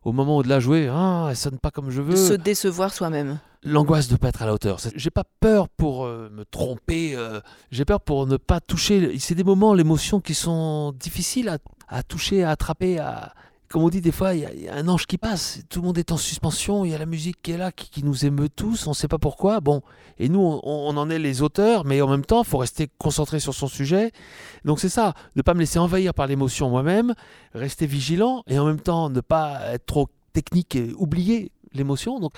au 0.04 0.12
moment 0.12 0.42
de 0.42 0.50
la 0.50 0.60
jouer, 0.60 0.90
ah, 0.92 1.28
elle 1.30 1.36
sonne 1.36 1.60
pas 1.60 1.72
comme 1.72 1.90
je 1.90 2.02
veux. 2.02 2.16
Se 2.16 2.34
décevoir 2.34 2.94
soi-même. 2.94 3.40
L'angoisse 3.64 4.08
de 4.08 4.14
ne 4.14 4.18
pas 4.18 4.30
être 4.30 4.42
à 4.42 4.46
la 4.46 4.54
hauteur. 4.54 4.78
J'ai 4.96 5.10
pas 5.10 5.24
peur 5.40 5.70
pour 5.70 6.06
euh, 6.06 6.30
me 6.30 6.44
tromper, 6.44 7.16
euh, 7.16 7.40
j'ai 7.72 7.86
peur 7.86 8.02
pour 8.02 8.28
ne 8.28 8.36
pas 8.36 8.60
toucher. 8.60 9.18
C'est 9.20 9.36
des 9.36 9.46
moments, 9.46 9.74
l'émotion, 9.74 10.20
qui 10.20 10.34
sont 10.34 10.92
difficiles 10.92 11.48
à, 11.48 11.58
à 11.88 12.04
toucher, 12.04 12.44
à 12.44 12.52
attraper, 12.52 13.00
à, 13.00 13.34
comme 13.74 13.82
on 13.82 13.90
dit 13.90 14.02
des 14.02 14.12
fois, 14.12 14.36
il 14.36 14.42
y, 14.42 14.68
a 14.68 14.76
un 14.76 14.88
ange 14.88 15.08
qui 15.08 15.18
passe, 15.18 15.62
tout 15.68 15.82
le 15.82 15.88
monde 15.88 15.98
est 15.98 16.12
en 16.12 16.18
suspension, 16.18 16.86
il 16.86 16.92
y 16.92 16.94
a 16.94 17.00
la 17.00 17.08
musique 17.08 17.42
qui 17.42 17.54
est 17.54 17.58
là, 17.58 17.72
qui, 17.72 18.04
nous 18.04 18.24
émeut 18.24 18.48
tous, 18.48 18.86
on 18.86 18.92
ne 18.92 18.96
sait 18.96 19.08
pas 19.08 19.18
pourquoi. 19.18 19.62
Bon, 19.62 19.82
et 20.20 20.30
nous, 20.30 20.60
on, 20.62 20.96
en 20.96 21.10
est 21.10 21.18
les 21.18 21.42
auteurs, 21.42 21.84
mais 21.84 22.00
en 22.00 22.08
même 22.08 22.24
temps, 22.24 22.44
il 22.44 22.48
faut 22.48 22.60
rester 22.60 22.88
concentré 23.00 23.40
sur 23.40 23.56
son 23.56 23.68
sujet. 23.68 24.12
Donc 24.64 24.80
c'est 24.80 24.90
ça, 24.90 25.16
ne 25.36 25.42
pas 25.42 25.56
me 25.56 25.60
laisser 25.60 25.80
envahir 25.80 26.14
par 26.14 26.28
l'émotion 26.28 26.70
moi-même, 26.70 27.16
rester 27.56 27.88
vigilant, 27.88 28.44
et 28.46 28.60
en 28.60 28.66
même 28.68 28.80
temps 28.80 29.10
ne 29.10 29.22
pas 29.22 29.62
être 29.74 29.88
trop 29.88 30.08
technique 30.34 30.76
et 30.76 30.94
oublier 30.96 31.52
l'émotion. 31.74 32.20
Donc 32.20 32.34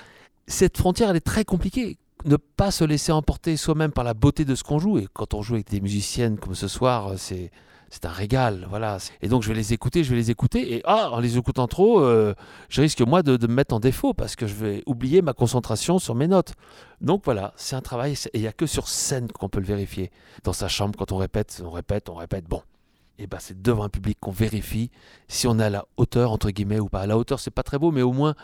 cette 0.47 0.77
frontière, 0.77 1.09
elle 1.09 1.17
est 1.17 1.19
très 1.19 1.43
compliquée 1.43 1.97
ne 2.23 2.37
pas 2.37 2.71
se 2.71 2.83
laisser 2.85 3.11
emporter 3.11 3.55
soi-même 3.55 3.91
par 3.91 4.03
la 4.03 4.15
beauté 4.15 4.45
de 4.45 4.55
ce 4.55 4.63
qu'on 4.63 4.79
joue. 4.79 4.97
Et 4.97 5.07
quand 5.13 5.35
on 5.35 5.41
joue 5.43 5.55
avec 5.55 5.69
des 5.69 5.81
musiciennes 5.81 6.39
comme 6.39 6.55
ce 6.55 6.67
soir, 6.67 7.11
c'est 7.17 7.51
c'est 7.95 8.05
un 8.05 8.11
régal, 8.11 8.67
voilà. 8.69 8.97
Et 9.21 9.29
donc 9.29 9.41
je 9.43 9.47
vais 9.47 9.53
les 9.53 9.71
écouter, 9.71 10.03
je 10.03 10.09
vais 10.09 10.17
les 10.17 10.29
écouter, 10.29 10.75
et 10.75 10.81
ah, 10.83 11.11
en 11.11 11.21
les 11.21 11.37
écoutant 11.37 11.65
trop, 11.65 12.01
euh, 12.01 12.33
je 12.67 12.81
risque 12.81 12.99
moi 12.99 13.23
de, 13.23 13.47
me 13.47 13.53
mettre 13.53 13.73
en 13.73 13.79
défaut 13.79 14.13
parce 14.13 14.35
que 14.35 14.47
je 14.47 14.53
vais 14.53 14.83
oublier 14.85 15.21
ma 15.21 15.31
concentration 15.31 15.97
sur 15.97 16.13
mes 16.13 16.27
notes. 16.27 16.55
Donc 16.99 17.21
voilà, 17.23 17.53
c'est 17.55 17.77
un 17.77 17.81
travail, 17.81 18.11
et 18.11 18.37
il 18.37 18.41
n'y 18.41 18.47
a 18.47 18.51
que 18.51 18.65
sur 18.65 18.89
scène 18.89 19.31
qu'on 19.31 19.47
peut 19.47 19.61
le 19.61 19.65
vérifier. 19.65 20.11
Dans 20.43 20.51
sa 20.51 20.67
chambre, 20.67 20.97
quand 20.97 21.13
on 21.13 21.17
répète, 21.17 21.63
on 21.65 21.69
répète, 21.69 22.09
on 22.09 22.15
répète, 22.15 22.45
bon. 22.49 22.61
Et 23.17 23.27
ben 23.27 23.37
c'est 23.39 23.61
devant 23.61 23.85
un 23.85 23.89
public 23.89 24.17
qu'on 24.19 24.31
vérifie 24.31 24.91
si 25.29 25.47
on 25.47 25.57
est 25.57 25.63
à 25.63 25.69
la 25.69 25.85
hauteur, 25.95 26.33
entre 26.33 26.49
guillemets, 26.49 26.81
ou 26.81 26.89
pas. 26.89 26.99
À 26.99 27.07
la 27.07 27.17
hauteur, 27.17 27.39
c'est 27.39 27.49
pas 27.49 27.63
très 27.63 27.79
beau, 27.79 27.91
mais 27.91 28.01
au 28.01 28.11
moins 28.11 28.35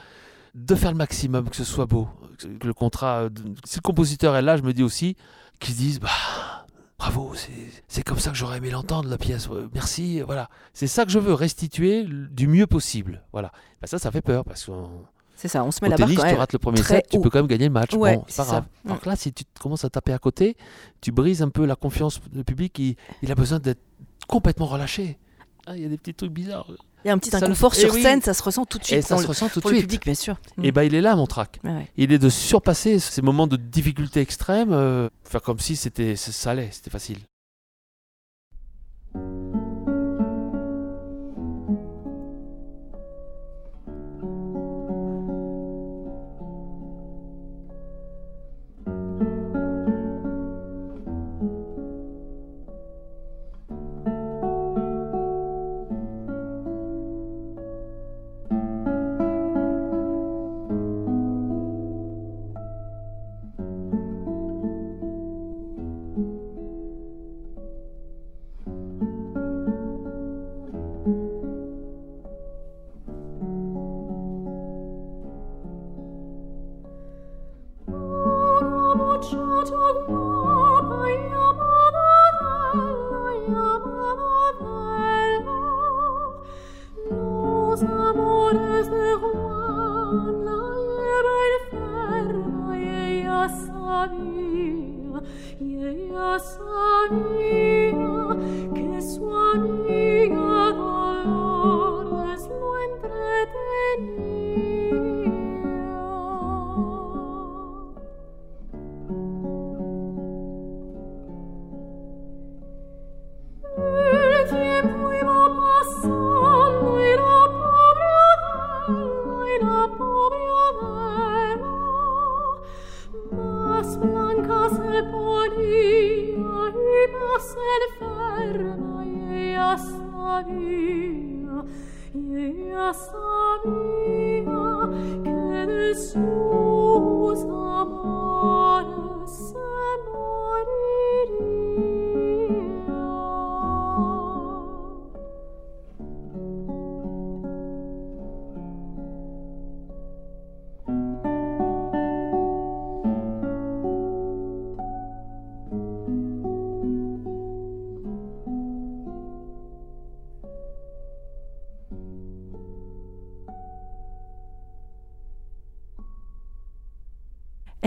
de 0.56 0.76
faire 0.76 0.92
le 0.92 0.98
maximum, 0.98 1.50
que 1.50 1.58
ce 1.58 1.66
soit 1.66 1.88
beau. 1.88 2.08
Que 2.40 2.68
le 2.68 2.74
contrat, 2.74 3.28
si 3.66 3.80
le 3.80 3.82
compositeur 3.82 4.34
est 4.38 4.42
là, 4.42 4.56
je 4.56 4.62
me 4.62 4.72
dis 4.72 4.84
aussi 4.84 5.18
qu'ils 5.60 5.76
disent, 5.76 6.00
bah 6.00 6.10
bravo, 7.02 7.34
c'est 7.88 8.04
comme 8.04 8.20
ça 8.20 8.30
que 8.30 8.38
j'aurais 8.38 8.58
aimé 8.58 8.70
l'entendre 8.70 9.10
la 9.10 9.18
pièce. 9.18 9.50
Merci, 9.74 10.22
voilà. 10.22 10.50
C'est 10.74 10.88
ça 10.88 11.04
que 11.04 11.12
je 11.12 11.18
veux 11.18 11.34
restituer 11.34 12.06
du 12.06 12.48
mieux 12.48 12.68
possible. 12.68 13.24
Voilà. 13.32 13.52
Ben 13.82 13.88
ça, 13.88 13.98
ça 13.98 14.12
fait 14.12 14.22
peur 14.22 14.46
parce 14.46 14.66
que. 14.66 14.72
C'est 15.36 15.48
ça, 15.48 15.64
on 15.64 15.72
se 15.72 15.80
met 15.84 15.90
la 15.90 15.98
barre 15.98 16.08
quand 16.08 16.24
même 16.24 16.34
tu 16.34 16.40
rates 16.40 16.54
le 16.54 16.60
premier 16.60 16.84
set, 16.84 17.08
tu 17.10 17.20
peux 17.20 17.32
quand 17.32 17.40
même 17.40 17.48
gagner 17.48 17.66
le 17.66 17.74
match. 17.74 17.96
Ouais, 17.96 18.18
bon, 18.18 18.26
c'est 18.28 18.38
pas 18.38 18.46
grave. 18.46 18.66
Donc 18.86 19.08
là, 19.08 19.16
si 19.16 19.34
tu 19.34 19.44
commences 19.60 19.84
à 19.84 19.90
taper 19.90 20.14
à 20.14 20.20
côté, 20.20 20.56
tu 21.02 21.12
brises 21.12 21.42
un 21.42 21.50
peu 21.50 21.66
la 21.66 21.76
confiance 21.76 22.22
du 22.32 22.44
public. 22.44 22.78
Il, 22.78 22.96
il 23.24 23.32
a 23.32 23.36
besoin 23.36 23.58
d'être 23.58 23.82
complètement 24.28 24.68
relâché. 24.68 25.18
Ah, 25.66 25.76
il 25.76 25.82
y 25.82 25.86
a 25.86 25.90
des 25.90 25.98
petits 25.98 26.14
trucs 26.14 26.32
bizarres. 26.32 26.68
Il 27.04 27.08
y 27.08 27.12
a 27.12 27.14
un 27.14 27.18
petit 27.18 27.36
inconfort 27.36 27.76
sur 27.76 27.96
eh 27.96 28.02
scène, 28.02 28.22
ça 28.22 28.34
se 28.34 28.44
ressent 28.44 28.66
tout 28.66 28.78
de 28.78 28.84
suite. 28.84 29.00
Et 29.00 29.02
ça 29.02 29.18
se 29.18 29.28
ressent 29.28 29.50
tout 29.50 29.60
de 29.60 29.68
suite. 29.68 29.82
public, 29.82 30.04
bien 30.04 30.14
sûr. 30.14 30.36
Et 30.62 30.68
eh 30.68 30.72
ben, 30.72 30.84
il 30.84 30.96
est 30.96 31.02
là, 31.02 31.16
mon 31.16 31.28
track. 31.28 31.60
Il 31.98 32.12
est 32.12 32.20
de 32.20 32.30
surpasser 32.30 33.00
ces 33.00 33.22
moments 33.22 33.48
de 33.48 33.58
difficulté 33.58 34.22
extrême, 34.22 34.72
euh, 34.72 35.10
faire 35.24 35.42
comme 35.42 35.60
si 35.60 35.76
c'était 35.76 36.16
ça 36.16 36.52
allait, 36.52 36.70
c'était 36.72 36.92
facile. 36.92 37.18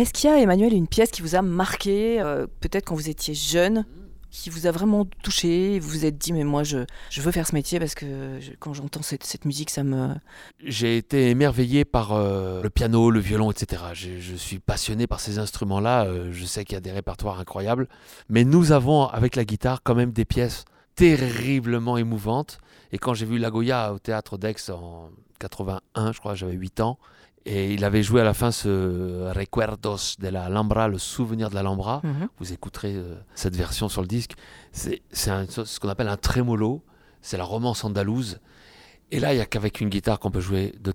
Est-ce 0.04 0.12
qu'il 0.12 0.28
y 0.28 0.32
a, 0.34 0.38
Emmanuel, 0.38 0.74
une 0.74 0.86
pièce 0.86 1.10
qui 1.10 1.22
vous 1.22 1.34
a 1.34 1.40
marqué, 1.40 2.20
euh, 2.20 2.46
peut-être 2.60 2.84
quand 2.84 2.94
vous 2.94 3.08
étiez 3.08 3.32
jeune, 3.32 3.86
qui 4.28 4.50
vous 4.50 4.66
a 4.66 4.70
vraiment 4.70 5.06
touché 5.22 5.78
Vous 5.78 5.88
vous 5.88 6.04
êtes 6.04 6.18
dit, 6.18 6.34
mais 6.34 6.44
moi, 6.44 6.62
je, 6.62 6.84
veux 7.16 7.32
faire 7.32 7.46
ce 7.46 7.54
métier 7.54 7.78
parce 7.78 7.94
que 7.94 8.38
quand 8.58 8.74
j'entends 8.74 9.00
cette, 9.00 9.46
musique, 9.46 9.70
ça 9.70 9.82
me. 9.82 10.10
J'ai 10.62 10.98
été 10.98 11.30
émerveillé 11.30 11.86
par 11.86 12.12
euh, 12.12 12.62
le 12.62 12.68
piano, 12.68 13.10
le 13.10 13.18
violon, 13.18 13.50
etc. 13.50 13.82
Je, 13.94 14.20
je 14.20 14.34
suis 14.34 14.58
passionné 14.58 15.06
par 15.06 15.20
ces 15.20 15.38
instruments-là. 15.38 16.04
Euh, 16.04 16.28
je 16.32 16.44
sais 16.44 16.66
qu'il 16.66 16.74
y 16.74 16.76
a 16.76 16.82
des 16.82 16.92
répertoires 16.92 17.40
incroyables. 17.40 17.88
Mais 18.28 18.44
nous 18.44 18.72
avons, 18.72 19.06
avec 19.06 19.36
la 19.36 19.46
guitare, 19.46 19.82
quand 19.82 19.94
même 19.94 20.12
des 20.12 20.26
pièces 20.26 20.66
terriblement 20.96 21.96
émouvantes. 21.96 22.58
Et 22.92 22.98
quand 22.98 23.14
j'ai 23.14 23.24
vu 23.24 23.38
La 23.38 23.50
Goya 23.50 23.94
au 23.94 23.98
théâtre 23.98 24.36
d'Aix 24.36 24.68
en 24.68 25.08
81, 25.38 26.12
je 26.12 26.18
crois, 26.18 26.34
j'avais 26.34 26.52
8 26.52 26.80
ans. 26.80 26.98
Et 27.46 27.74
il 27.74 27.84
avait 27.84 28.02
joué 28.02 28.22
à 28.22 28.24
la 28.24 28.32
fin 28.32 28.50
ce 28.50 29.30
Recuerdos 29.32 30.16
de 30.18 30.28
la 30.28 30.44
Alhambra, 30.44 30.88
le 30.88 30.98
souvenir 30.98 31.50
de 31.50 31.54
l'Alhambra. 31.54 32.00
Mm 32.02 32.26
Vous 32.38 32.52
écouterez 32.52 32.94
euh, 32.94 33.16
cette 33.34 33.54
version 33.54 33.88
sur 33.88 34.00
le 34.00 34.08
disque. 34.08 34.32
C'est 34.72 35.02
ce 35.12 35.78
qu'on 35.80 35.88
appelle 35.88 36.08
un 36.08 36.16
trémolo. 36.16 36.82
C'est 37.20 37.36
la 37.36 37.44
romance 37.44 37.84
andalouse. 37.84 38.40
Et 39.10 39.20
là, 39.20 39.32
il 39.32 39.36
n'y 39.36 39.42
a 39.42 39.46
qu'avec 39.46 39.80
une 39.80 39.90
guitare 39.90 40.18
qu'on 40.18 40.30
peut 40.30 40.40
jouer 40.40 40.74
de 40.80 40.94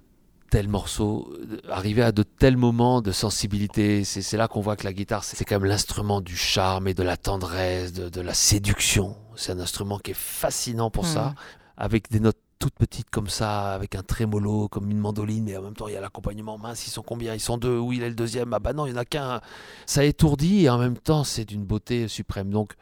tels 0.50 0.68
morceaux, 0.68 1.32
arriver 1.70 2.02
à 2.02 2.12
de 2.12 2.24
tels 2.24 2.58
moments 2.58 3.02
de 3.02 3.12
sensibilité. 3.12 4.04
C'est 4.04 4.36
là 4.38 4.48
qu'on 4.48 4.62
voit 4.62 4.76
que 4.76 4.84
la 4.86 4.94
guitare, 4.94 5.24
c'est 5.24 5.46
quand 5.46 5.60
même 5.60 5.70
l'instrument 5.70 6.22
du 6.22 6.36
charme 6.36 6.88
et 6.88 6.96
de 6.96 7.04
la 7.04 7.18
tendresse, 7.18 7.94
de, 7.94 8.10
de 8.10 8.22
la 8.22 8.34
séduction. 8.34 9.16
C'est 9.36 9.52
un 9.52 9.60
instrument 9.60 10.00
qui 10.00 10.12
est 10.12 10.18
fascinant 10.18 10.90
pour 10.90 11.04
mm 11.04 11.08
ça, 11.08 11.36
avec 11.78 12.10
des 12.10 12.20
notes 12.20 12.38
toute 12.60 12.74
petite 12.76 13.10
comme 13.10 13.30
ça, 13.30 13.72
avec 13.72 13.96
un 13.96 14.04
trémolo, 14.04 14.68
comme 14.68 14.92
une 14.92 14.98
mandoline, 14.98 15.46
mais 15.46 15.58
en 15.58 15.62
même 15.62 15.74
temps 15.74 15.88
il 15.88 15.94
y 15.94 15.98
a 15.98 16.02
l'accompagnement 16.02 16.58
mince, 16.58 16.86
ils 16.86 16.92
sont 16.92 17.02
combien? 17.02 17.34
Ils 17.34 17.40
sont 17.40 17.58
deux, 17.58 17.78
oui, 17.80 17.98
il 17.98 18.04
est 18.04 18.10
le 18.10 18.16
deuxième, 18.16 18.54
ah 18.54 18.60
bah 18.60 18.74
non, 18.74 18.86
il 18.86 18.92
n'y 18.92 18.98
en 18.98 19.02
a 19.02 19.06
qu'un. 19.06 19.42
Ça 19.86 20.04
étourdit 20.04 20.66
et 20.66 20.70
en 20.70 20.78
même 20.78 20.98
temps 20.98 21.24
c'est 21.24 21.46
d'une 21.46 21.64
beauté 21.64 22.08
suprême. 22.08 22.50
Donc 22.50 22.74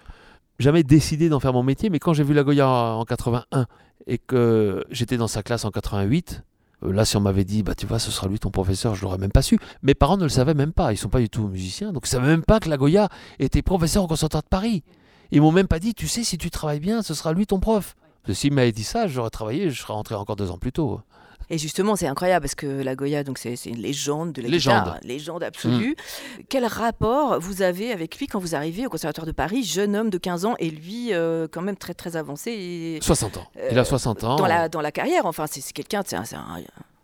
jamais 0.60 0.84
décidé 0.84 1.30
d'en 1.30 1.40
faire 1.40 1.54
mon 1.54 1.64
métier, 1.64 1.90
mais 1.90 2.00
quand 2.00 2.14
j'ai 2.14 2.24
vu 2.24 2.34
la 2.34 2.44
Goya 2.44 2.68
en 2.68 3.06
81 3.06 3.68
et 4.08 4.18
que 4.18 4.84
j'étais 4.90 5.18
dans 5.18 5.28
sa 5.28 5.44
classe 5.44 5.64
en 5.64 5.72
88, 5.72 6.44
euh, 6.84 6.94
Là, 6.94 7.06
si 7.06 7.18
on 7.18 7.22
m'avait 7.22 7.44
dit, 7.44 7.64
bah 7.64 7.76
tu 7.76 7.86
vois, 7.86 8.00
ce 8.00 8.12
sera 8.12 8.28
lui 8.28 8.40
ton 8.40 8.52
professeur, 8.52 8.96
je 8.96 9.02
l'aurais 9.02 9.18
même 9.18 9.32
pas 9.32 9.42
su. 9.42 9.60
Mes 9.82 9.96
parents 9.96 10.18
ne 10.18 10.24
le 10.24 10.30
savaient 10.30 10.54
même 10.54 10.74
pas, 10.74 10.94
ils 10.94 10.98
sont 10.98 11.10
pas 11.10 11.20
du 11.20 11.30
tout 11.30 11.48
musiciens, 11.48 11.92
donc 11.92 12.08
ils 12.08 12.10
savaient 12.10 12.28
même 12.28 12.44
pas 12.44 12.60
que 12.60 12.70
la 12.70 12.78
Goya 12.78 13.10
était 13.40 13.62
professeur 13.62 14.04
au 14.04 14.08
Conservatoire 14.08 14.44
de 14.44 14.50
Paris. 14.50 14.84
Ils 15.32 15.42
m'ont 15.42 15.52
même 15.52 15.68
pas 15.68 15.80
dit, 15.80 15.94
tu 15.94 16.08
sais, 16.08 16.24
si 16.24 16.38
tu 16.38 16.50
travailles 16.50 16.80
bien, 16.80 17.02
ce 17.02 17.14
sera 17.14 17.34
lui 17.34 17.46
ton 17.46 17.60
prof. 17.60 17.96
S'il 18.34 18.54
m'avait 18.54 18.72
dit 18.72 18.84
ça, 18.84 19.08
j'aurais 19.08 19.30
travaillé, 19.30 19.70
je 19.70 19.82
serais 19.82 19.94
rentré 19.94 20.16
encore 20.16 20.36
deux 20.36 20.52
ans 20.52 20.58
plus 20.58 20.72
tôt. 20.72 21.02
Et 21.50 21.58
justement, 21.58 21.96
c'est 21.96 22.08
incroyable 22.08 22.44
parce 22.44 22.56
que 22.56 22.68
la 22.68 22.96
Goya, 22.96 23.24
donc 23.24 23.38
c'est 23.38 23.54
une 23.66 23.78
légende 23.78 24.34
de 24.34 24.42
la 24.42 24.50
légende. 24.50 24.84
guitare, 24.84 25.00
légende 25.04 25.44
absolue. 25.44 25.92
Mm. 25.92 26.44
Quel 26.50 26.66
rapport 26.66 27.40
vous 27.40 27.62
avez 27.62 27.92
avec 27.94 28.18
lui 28.18 28.28
quand 28.28 28.40
vous 28.40 28.54
arrivez 28.54 28.86
au 28.86 28.90
Conservatoire 28.90 29.26
de 29.26 29.32
Paris, 29.32 29.64
jeune 29.64 29.96
homme 29.96 30.10
de 30.10 30.18
15 30.18 30.44
ans 30.44 30.56
et 30.60 30.70
lui 30.70 31.14
euh, 31.14 31.48
quand 31.50 31.62
même 31.62 31.78
très 31.78 31.94
très 31.94 32.18
avancé 32.18 32.52
et, 32.52 33.00
60 33.02 33.38
ans. 33.38 33.48
il 33.72 33.80
a 33.80 33.86
60 33.86 34.24
ans. 34.26 34.36
Dans 34.36 34.46
la, 34.46 34.68
dans 34.68 34.82
la 34.82 34.92
carrière, 34.92 35.26
enfin, 35.26 35.46
c'est 35.50 35.62
quelqu'un, 35.72 36.04
c'est 36.06 36.18
un, 36.18 36.24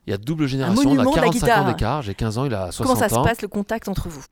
Il 0.08 0.12
y 0.12 0.14
a 0.14 0.18
double 0.18 0.46
génération, 0.48 0.92
on 0.92 1.00
a 1.00 1.16
45 1.16 1.50
ans 1.50 1.68
d'écart, 1.72 2.02
j'ai 2.02 2.14
15 2.14 2.38
ans, 2.38 2.46
il 2.46 2.54
a 2.54 2.72
60 2.74 2.82
ans. 2.82 2.84
Comment 2.84 3.00
ça 3.00 3.16
se 3.16 3.22
passe 3.24 3.42
le 3.42 3.48
contact 3.48 3.88
entre 3.88 4.10
vous? 4.10 4.26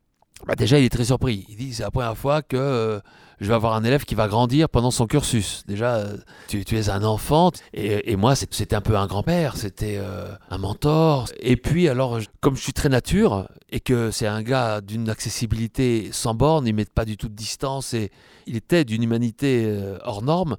Bah 0.46 0.56
Déjà, 0.56 0.80
il 0.80 0.86
est 0.86 0.90
très 0.90 1.06
surpris. 1.06 1.46
Il 1.50 1.56
dit 1.56 1.74
c'est 1.74 1.84
la 1.84 1.92
première 1.92 2.18
fois 2.18 2.42
que 2.42 2.58
euh, 2.58 3.00
je 3.42 3.48
vais 3.48 3.56
avoir 3.56 3.74
un 3.74 3.84
élève 3.84 4.06
qui 4.06 4.14
va 4.14 4.28
grandir 4.28 4.70
pendant 4.70 4.92
son 4.92 5.08
cursus. 5.08 5.64
Déjà, 5.68 5.96
euh, 5.96 6.18
tu, 6.48 6.62
es 6.78 6.90
un 6.90 7.04
enfant, 7.04 7.52
et, 7.74 8.16
moi, 8.16 8.36
c'était 8.36 8.76
un 8.76 8.82
peu 8.82 8.96
un 8.96 9.08
grand-père, 9.08 9.58
c'était 9.58 9.98
euh, 9.98 10.32
un 10.52 10.60
mentor. 10.60 11.26
Et 11.40 11.58
puis, 11.58 11.90
alors, 11.90 12.20
comme 12.40 12.56
je 12.56 12.62
suis 12.62 12.74
très 12.74 12.88
nature, 12.88 13.50
et 13.72 13.80
que 13.80 14.12
c'est 14.12 14.28
un 14.28 14.44
gars 14.44 14.80
d'une 14.80 15.10
accessibilité 15.10 16.10
sans 16.12 16.36
borne, 16.36 16.68
il 16.68 16.72
ne 16.72 16.78
met 16.78 16.86
pas 16.86 17.04
du 17.04 17.18
tout 17.18 17.30
de 17.30 17.36
distance, 17.36 17.96
et 17.96 18.12
il 18.46 18.56
était 18.56 18.86
d'une 18.86 19.02
humanité 19.02 19.66
euh, 19.66 19.98
hors 20.04 20.22
norme, 20.22 20.56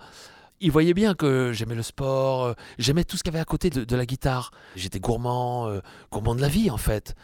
il 0.60 0.72
voyait 0.72 0.94
bien 0.94 1.14
que 1.14 1.52
j'aimais 1.52 1.76
le 1.76 1.82
sport, 1.82 2.54
j'aimais 2.78 3.04
tout 3.04 3.16
ce 3.16 3.22
qu'il 3.22 3.32
y 3.32 3.36
avait 3.36 3.42
à 3.42 3.44
côté 3.44 3.70
de, 3.70 3.84
de 3.84 3.96
la 3.96 4.06
guitare. 4.06 4.50
J'étais 4.76 5.00
gourmand, 5.00 5.68
gourmand 6.12 6.36
de 6.36 6.40
la 6.40 6.46
vie 6.46 6.70
en 6.70 6.76
fait 6.76 7.16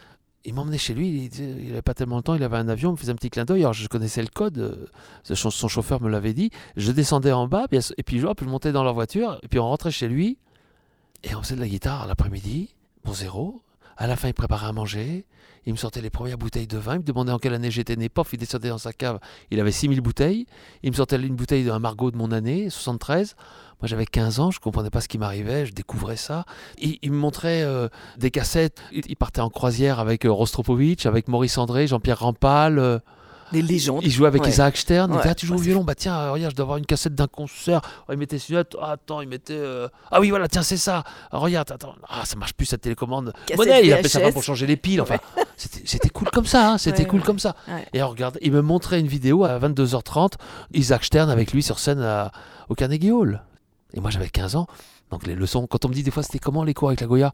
il 0.49 0.55
m'emmenait 0.55 0.79
chez 0.79 0.95
lui, 0.95 1.29
il 1.37 1.67
n'avait 1.67 1.83
pas 1.83 1.93
tellement 1.93 2.17
de 2.17 2.23
temps, 2.23 2.33
il 2.33 2.43
avait 2.43 2.57
un 2.57 2.67
avion, 2.67 2.89
il 2.89 2.93
me 2.93 2.97
faisait 2.97 3.11
un 3.11 3.15
petit 3.15 3.29
clin 3.29 3.45
d'œil, 3.45 3.61
alors 3.61 3.73
je 3.73 3.87
connaissais 3.87 4.23
le 4.23 4.29
code, 4.29 4.57
euh, 4.57 5.35
son 5.35 5.67
chauffeur 5.67 6.01
me 6.01 6.09
l'avait 6.09 6.33
dit, 6.33 6.49
je 6.75 6.91
descendais 6.91 7.31
en 7.31 7.47
bas, 7.47 7.67
et 7.71 8.03
puis 8.03 8.19
je 8.19 8.45
montais 8.45 8.71
dans 8.71 8.83
leur 8.83 8.95
voiture, 8.95 9.39
et 9.43 9.47
puis 9.47 9.59
on 9.59 9.67
rentrait 9.67 9.91
chez 9.91 10.07
lui, 10.07 10.39
et 11.23 11.35
on 11.35 11.43
faisait 11.43 11.55
de 11.55 11.59
la 11.59 11.67
guitare 11.67 12.07
l'après-midi, 12.07 12.73
bon 13.03 13.13
zéro, 13.13 13.61
à 13.95 14.07
la 14.07 14.15
fin 14.15 14.27
il 14.27 14.33
préparait 14.33 14.65
à 14.65 14.71
manger, 14.71 15.27
il 15.69 15.73
me 15.73 15.77
sortait 15.77 16.01
les 16.01 16.09
premières 16.09 16.39
bouteilles 16.39 16.65
de 16.65 16.79
vin, 16.79 16.95
il 16.95 16.99
me 16.99 17.03
demandait 17.03 17.31
en 17.31 17.37
quelle 17.37 17.53
année 17.53 17.69
j'étais 17.69 17.95
né, 17.95 18.09
pof, 18.09 18.33
il 18.33 18.39
descendait 18.39 18.69
dans 18.69 18.79
sa 18.79 18.91
cave, 18.91 19.19
il 19.51 19.59
avait 19.59 19.71
6000 19.71 20.01
bouteilles, 20.01 20.47
il 20.81 20.89
me 20.89 20.95
sortait 20.95 21.17
une 21.17 21.35
bouteille 21.35 21.63
d'un 21.63 21.77
Margot 21.77 22.09
de 22.09 22.17
mon 22.17 22.31
année, 22.31 22.71
73, 22.71 23.35
moi, 23.81 23.87
j'avais 23.87 24.07
15 24.07 24.39
ans, 24.39 24.51
je 24.51 24.59
comprenais 24.59 24.89
pas 24.89 24.99
ce 24.99 25.07
qui 25.07 25.19
m'arrivait, 25.19 25.67
je 25.67 25.71
découvrais 25.71 26.17
ça. 26.17 26.43
Il, 26.79 26.97
il 27.01 27.11
me 27.11 27.17
montrait 27.17 27.61
euh, 27.61 27.87
des 28.17 28.29
cassettes. 28.29 28.81
Il, 28.91 29.15
partait 29.15 29.39
en 29.39 29.49
croisière 29.49 29.99
avec 29.99 30.25
euh, 30.25 30.31
Rostropovitch, 30.31 31.05
avec 31.05 31.29
Maurice 31.29 31.57
André, 31.57 31.87
Jean-Pierre 31.87 32.19
Rampal. 32.19 32.77
Euh, 32.77 32.99
des 33.51 33.61
légendes. 33.61 34.01
Il 34.03 34.11
jouait 34.11 34.27
avec 34.27 34.45
Isaac 34.45 34.77
Stern. 34.77 35.11
Il 35.11 35.17
disait, 35.17 35.29
ah, 35.29 35.35
tu 35.35 35.45
joues 35.45 35.55
au 35.55 35.59
violon 35.59 35.83
Bah 35.83 35.95
tiens, 35.95 36.31
regarde, 36.31 36.51
je 36.51 36.55
dois 36.55 36.63
avoir 36.63 36.77
une 36.77 36.85
cassette 36.85 37.15
d'un 37.15 37.27
concert. 37.27 37.81
Oh, 38.07 38.13
il 38.13 38.17
mettait 38.17 38.39
celui-là. 38.39 38.63
Ah, 38.81 38.91
attends, 38.91 39.21
il 39.21 39.29
mettait. 39.29 39.61
Ah 40.11 40.19
oui, 40.19 40.29
voilà, 40.29 40.47
tiens, 40.47 40.63
c'est 40.63 40.77
ça. 40.77 41.03
Ah, 41.31 41.37
regarde, 41.37 41.71
attends. 41.71 41.95
Ah, 42.07 42.25
ça 42.25 42.35
marche 42.35 42.53
plus 42.53 42.65
cette 42.65 42.81
télécommande. 42.81 43.33
Il 43.49 43.93
appelait 43.93 44.07
ça 44.07 44.31
pour 44.31 44.43
changer 44.43 44.67
les 44.67 44.77
piles. 44.77 45.01
Enfin, 45.01 45.17
c'était 45.57 46.09
cool 46.09 46.29
comme 46.29 46.45
ça. 46.45 46.71
Hein, 46.71 46.77
c'était 46.77 47.05
cool 47.05 47.21
comme 47.21 47.39
ça. 47.39 47.55
Et 47.93 48.01
regarde, 48.01 48.37
il 48.41 48.51
me 48.51 48.61
montrait 48.61 48.99
une 48.99 49.07
vidéo 49.07 49.43
à 49.43 49.59
22h30. 49.59 50.33
Isaac 50.73 51.03
Stern 51.03 51.29
avec 51.29 51.51
lui 51.53 51.63
sur 51.63 51.79
scène 51.79 52.05
au 52.69 52.75
Carnegie 52.75 53.11
Hall. 53.11 53.41
Et 53.93 53.99
moi 53.99 54.09
j'avais 54.11 54.29
15 54.29 54.55
ans. 54.55 54.67
Donc 55.11 55.25
les 55.25 55.35
leçons, 55.35 55.65
quand 55.67 55.85
on 55.85 55.89
me 55.89 55.93
dit 55.93 56.03
des 56.03 56.11
fois 56.11 56.23
c'était 56.23 56.39
comment 56.39 56.63
les 56.63 56.73
cours 56.73 56.89
avec 56.89 57.01
la 57.01 57.07
Goya? 57.07 57.33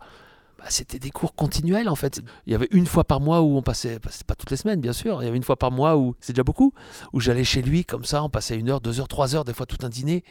Bah, 0.58 0.65
C'était 0.70 1.00
des 1.00 1.12
cours 1.12 1.36
continuels 1.36 1.89
en 1.89 1.96
fait. 1.96 2.22
Il 2.46 2.54
y 2.54 2.56
avait 2.56 2.68
une 2.72 2.86
fois 2.86 3.04
par 3.04 3.20
mois 3.20 3.41
où 3.41 3.58
on 3.58 3.62
passait, 3.62 4.00
bah, 4.00 4.10
pas 4.28 4.36
toutes 4.36 4.52
les 4.52 4.58
semaines 4.58 4.82
bien 4.82 4.94
sûr, 4.94 5.22
il 5.22 5.26
y 5.26 5.28
avait 5.28 5.38
une 5.38 5.44
fois 5.44 5.58
par 5.58 5.72
mois 5.72 5.98
où 5.98 6.15
c'est 6.20 6.34
déjà 6.34 6.44
beaucoup, 6.44 6.74
où 7.13 7.20
j'allais 7.20 7.44
chez 7.44 7.62
lui 7.62 7.86
comme 7.86 8.06
ça, 8.06 8.24
on 8.24 8.30
passait 8.30 8.58
une 8.58 8.70
heure, 8.70 8.82
deux 8.82 9.00
heures, 9.00 9.08
trois 9.08 9.36
heures, 9.36 9.46
des 9.46 9.54
fois 9.54 9.65
tout 9.65 9.84
un 9.86 9.89
dîner. 9.89 10.24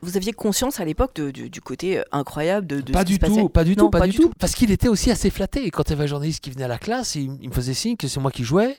Vous 0.00 0.16
aviez 0.16 0.32
conscience 0.32 0.78
à 0.78 0.84
l'époque 0.84 1.20
du, 1.20 1.60
côté 1.60 1.98
euh, 1.98 2.02
incroyable 2.12 2.66
de, 2.66 2.80
de 2.80 2.92
pas 2.92 3.00
ce 3.00 3.04
du 3.06 3.18
qui 3.18 3.26
tout, 3.26 3.48
pas 3.48 3.64
du 3.64 3.74
tout, 3.74 3.90
pas, 3.90 4.06
du 4.06 4.16
tout. 4.16 4.30
Parce 4.38 4.54
qu'il 4.54 4.70
était 4.70 4.86
aussi 4.86 5.10
assez 5.10 5.28
flatté. 5.28 5.66
Et 5.66 5.70
quand 5.72 5.82
il 5.88 5.90
y 5.90 5.92
avait 5.94 6.04
un 6.04 6.08
journaliste 6.08 6.40
qui 6.40 6.50
venait 6.50 6.64
à 6.64 6.68
la 6.68 6.78
classe, 6.78 7.16
il, 7.16 7.36
il 7.40 7.48
me 7.48 7.54
faisait 7.54 7.74
signe 7.74 7.96
que 7.96 8.06
c'est 8.06 8.20
moi 8.20 8.30
qui 8.30 8.44
jouais. 8.44 8.78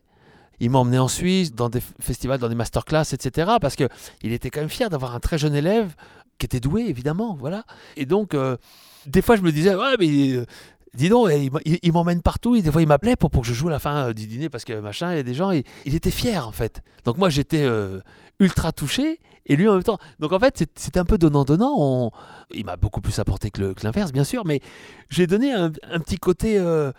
Il 0.62 0.70
m'a 0.70 0.80
emmené 0.80 1.00
en 1.00 1.08
Suisse, 1.08 1.54
dans 1.54 1.70
des 1.70 1.82
festivals, 2.00 2.40
dans 2.40 2.50
des 2.50 2.56
masterclass, 2.56 3.14
etc. 3.14 3.52
Parce 3.62 3.76
qu'il 3.76 4.32
était 4.32 4.50
quand 4.50 4.62
même 4.62 4.70
fier 4.70 4.90
d'avoir 4.90 5.16
un 5.16 5.20
très 5.20 5.38
jeune 5.38 5.56
élève 5.56 5.94
qui 6.38 6.46
était 6.46 6.60
doué, 6.60 6.86
évidemment, 6.88 7.36
voilà. 7.38 7.66
Et 7.98 8.06
donc, 8.06 8.34
euh, 8.34 8.58
des 9.06 9.22
fois, 9.22 9.36
je 9.36 9.42
me 9.42 9.52
disais, 9.52 9.76
ouais, 9.76 9.96
mais 10.00 10.32
euh, 10.32 10.46
dis 10.94 11.10
donc, 11.10 11.30
il, 11.32 11.50
il- 11.66 11.80
il 11.82 11.92
m'emmène 11.94 12.22
partout. 12.22 12.60
Des 12.60 12.72
fois, 12.72 12.82
il 12.82 12.88
m'appelait 12.88 13.16
pour, 13.16 13.30
pour 13.32 13.42
que 13.44 13.48
je 13.48 13.54
joue 13.54 13.68
à 13.68 13.72
la 13.72 13.80
fin 13.80 14.08
euh, 14.10 14.14
du 14.14 14.28
dîner 14.28 14.50
parce 14.50 14.66
que 14.66 14.80
machin, 14.80 15.12
il 15.14 15.18
y 15.18 15.20
a 15.20 15.24
des 15.24 15.34
gens. 15.34 15.52
Et, 15.52 15.64
il 15.86 15.96
était 15.96 16.12
fier, 16.12 16.48
en 16.48 16.52
fait. 16.52 16.82
Donc, 17.06 17.18
moi, 17.18 17.30
j'étais 17.30 17.64
euh, 17.64 18.00
ultra 18.40 18.72
touché. 18.72 19.20
Et 19.46 19.56
lui, 19.56 19.68
en 19.68 19.74
même 19.74 19.84
temps. 19.84 19.98
Donc, 20.20 20.32
en 20.32 20.40
fait, 20.40 20.64
c'était 20.76 21.00
un 21.00 21.06
peu 21.06 21.18
donnant-donnant. 21.18 21.74
On- 21.78 22.12
Il 22.52 22.66
m'a 22.66 22.76
beaucoup 22.78 23.02
plus 23.02 23.18
apporté 23.20 23.50
que 23.52 23.74
l'inverse, 23.84 24.12
bien 24.12 24.24
sûr. 24.24 24.46
Mais 24.46 24.62
j'ai 25.10 25.26
donné 25.28 25.52
un, 25.54 25.72
petit 25.72 26.18
côté. 26.18 26.58
euh, 26.58 26.92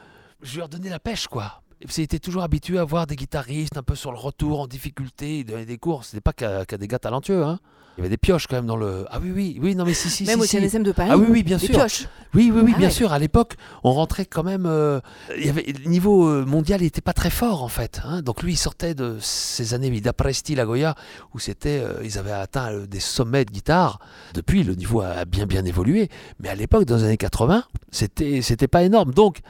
Je 0.43 0.53
lui 0.55 0.61
ai 0.61 0.63
redonné 0.63 0.89
la 0.89 0.99
pêche, 0.99 1.27
quoi. 1.29 1.63
Qu'il 1.89 2.05
était 2.05 2.19
toujours 2.19 2.43
habitué 2.43 2.79
à 2.79 2.85
voir 2.85 3.07
des 3.07 3.17
guitaristes 3.17 3.77
un 3.79 3.83
peu 3.83 3.95
sur 3.95 4.13
le 4.13 4.19
retour, 4.19 4.61
en 4.61 4.67
difficulté, 4.67 5.39
il 5.41 5.45
donnait 5.45 5.65
des 5.65 5.79
cours. 5.79 6.05
C'était 6.05 6.21
pas 6.21 6.33
qu'à 6.35 6.65
des 6.65 6.89
gars 6.89 6.99
talentueux, 6.99 7.43
hein. 7.45 7.59
Il 7.97 8.01
y 8.01 8.03
avait 8.03 8.09
des 8.11 8.17
pioches 8.17 8.47
quand 8.47 8.57
même 8.57 8.67
dans 8.67 8.77
le. 8.77 9.05
Ah 9.11 9.19
oui, 9.23 9.31
oui, 9.35 9.59
oui, 9.61 9.75
non, 9.75 9.85
mais 9.85 9.93
si, 9.95 10.09
si, 10.09 10.25
Même 10.25 10.37
si, 10.39 10.43
au 10.43 10.47
si. 10.47 10.57
CNSM 10.59 10.83
de 10.83 10.93
Paris. 10.93 11.11
Ah 11.13 11.19
oui, 11.19 11.27
oui, 11.29 11.43
bien 11.43 11.59
des 11.59 11.67
sûr. 11.67 11.75
pioches. 11.75 12.07
Oui, 12.33 12.51
oui, 12.55 12.63
oui, 12.65 12.73
Ah 12.75 12.79
bien 12.79 12.89
ouais. 12.89 12.95
sûr. 12.95 13.13
À 13.13 13.19
l'époque, 13.19 13.57
on 13.85 13.93
rentrait 13.93 14.25
quand 14.25 14.43
même. 14.45 14.65
euh, 14.65 15.01
il 15.37 15.45
y 15.45 15.49
avait, 15.51 15.63
le 15.67 15.91
niveau 15.91 16.27
euh, 16.29 16.47
mondial 16.47 16.81
n'était 16.81 17.01
pas 17.01 17.13
très 17.13 17.29
fort, 17.31 17.63
en 17.63 17.69
fait. 17.69 18.01
hein. 18.05 18.23
Donc 18.23 18.43
lui, 18.43 18.53
il 18.53 18.57
sortait 18.57 18.95
de 18.95 19.19
ces 19.21 19.75
années 19.75 19.91
d'Apresti 20.01 20.55
La 20.55 20.65
Goya, 20.65 20.95
où 21.35 21.39
c'était, 21.41 21.81
euh, 21.83 21.95
ils 22.05 22.17
avaient 22.17 22.31
atteint 22.33 22.73
euh, 22.73 22.87
des 22.87 23.01
sommets 23.01 23.45
de 23.45 23.51
guitare. 23.51 23.99
Depuis, 24.35 24.63
le 24.65 24.75
niveau 24.77 25.01
a 25.03 25.25
bien, 25.25 25.47
bien 25.47 25.65
évolué. 25.65 26.09
Mais 26.39 26.49
à 26.49 26.55
l'époque, 26.55 26.85
dans 26.85 26.97
les 26.97 27.05
années 27.05 27.17
80, 27.19 27.65
c'était, 27.91 28.41
c'était 28.41 28.69
pas 28.69 28.83
énorme. 28.85 29.13
Donc, 29.13 29.41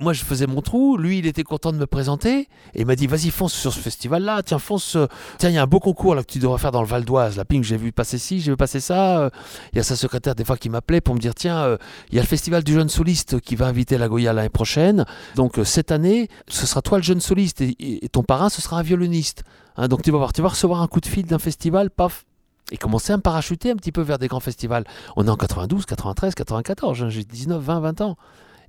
moi, 0.00 0.12
je 0.12 0.22
faisais 0.22 0.46
mon 0.46 0.62
trou. 0.62 0.96
Lui, 0.96 1.18
il 1.18 1.26
était 1.26 1.42
content 1.42 1.72
de 1.72 1.78
me 1.78 1.86
présenter. 1.86 2.48
Et 2.74 2.80
il 2.82 2.86
m'a 2.86 2.94
dit, 2.94 3.08
vas-y, 3.08 3.30
fonce 3.30 3.52
sur 3.52 3.72
ce 3.74 3.80
festival-là. 3.80 4.42
Tiens, 4.44 4.60
fonce. 4.60 4.96
Tiens, 5.38 5.50
il 5.50 5.56
y 5.56 5.58
a 5.58 5.62
un 5.62 5.66
beau 5.66 5.80
concours 5.80 6.14
là, 6.14 6.22
que 6.22 6.32
tu 6.32 6.38
devrais 6.38 6.58
faire 6.58 6.70
dans 6.70 6.82
le 6.82 6.86
Val 6.86 7.04
d'Oise. 7.04 7.36
La 7.36 7.44
ping, 7.44 7.64
j'ai 7.64 7.76
vu 7.76 7.87
passer 7.92 8.18
ci, 8.18 8.40
j'ai 8.40 8.50
vu 8.50 8.56
passer 8.56 8.80
ça. 8.80 9.20
Euh, 9.20 9.30
Il 9.72 9.76
y 9.76 9.80
a 9.80 9.82
sa 9.82 9.96
secrétaire, 9.96 10.34
des 10.34 10.44
fois, 10.44 10.56
qui 10.56 10.68
m'appelait 10.68 11.00
pour 11.00 11.14
me 11.14 11.20
dire, 11.20 11.34
tiens, 11.34 11.58
euh, 11.62 11.76
il 12.10 12.16
y 12.16 12.18
a 12.18 12.22
le 12.22 12.28
festival 12.28 12.64
du 12.64 12.72
jeune 12.72 12.88
soliste 12.88 13.40
qui 13.40 13.56
va 13.56 13.66
inviter 13.66 13.98
la 13.98 14.08
Goya 14.08 14.32
l'année 14.32 14.48
prochaine. 14.48 15.04
Donc 15.36 15.58
euh, 15.58 15.64
cette 15.64 15.92
année, 15.92 16.28
ce 16.48 16.66
sera 16.66 16.82
toi 16.82 16.98
le 16.98 17.04
jeune 17.04 17.20
soliste 17.20 17.60
et, 17.60 18.08
ton 18.12 18.22
parrain, 18.22 18.48
ce 18.48 18.62
sera 18.62 18.78
un 18.78 18.82
violoniste. 18.82 19.44
Hein, 19.76 19.88
donc 19.88 20.02
tu 20.02 20.10
vas 20.10 20.18
voir, 20.18 20.32
recevoir 20.50 20.82
un 20.82 20.86
coup 20.86 21.00
de 21.00 21.06
fil 21.06 21.26
d'un 21.26 21.38
festival, 21.38 21.90
paf. 21.90 22.24
Et 22.70 22.76
commencer 22.76 23.14
à 23.14 23.16
me 23.16 23.22
parachuter 23.22 23.70
un 23.70 23.76
petit 23.76 23.92
peu 23.92 24.02
vers 24.02 24.18
des 24.18 24.28
grands 24.28 24.40
festivals. 24.40 24.84
On 25.16 25.26
est 25.26 25.30
en 25.30 25.36
92, 25.36 25.86
93, 25.86 26.34
94, 26.34 27.02
hein, 27.02 27.08
j'ai 27.08 27.24
19, 27.24 27.62
20, 27.62 27.80
20 27.80 28.00
ans. 28.02 28.16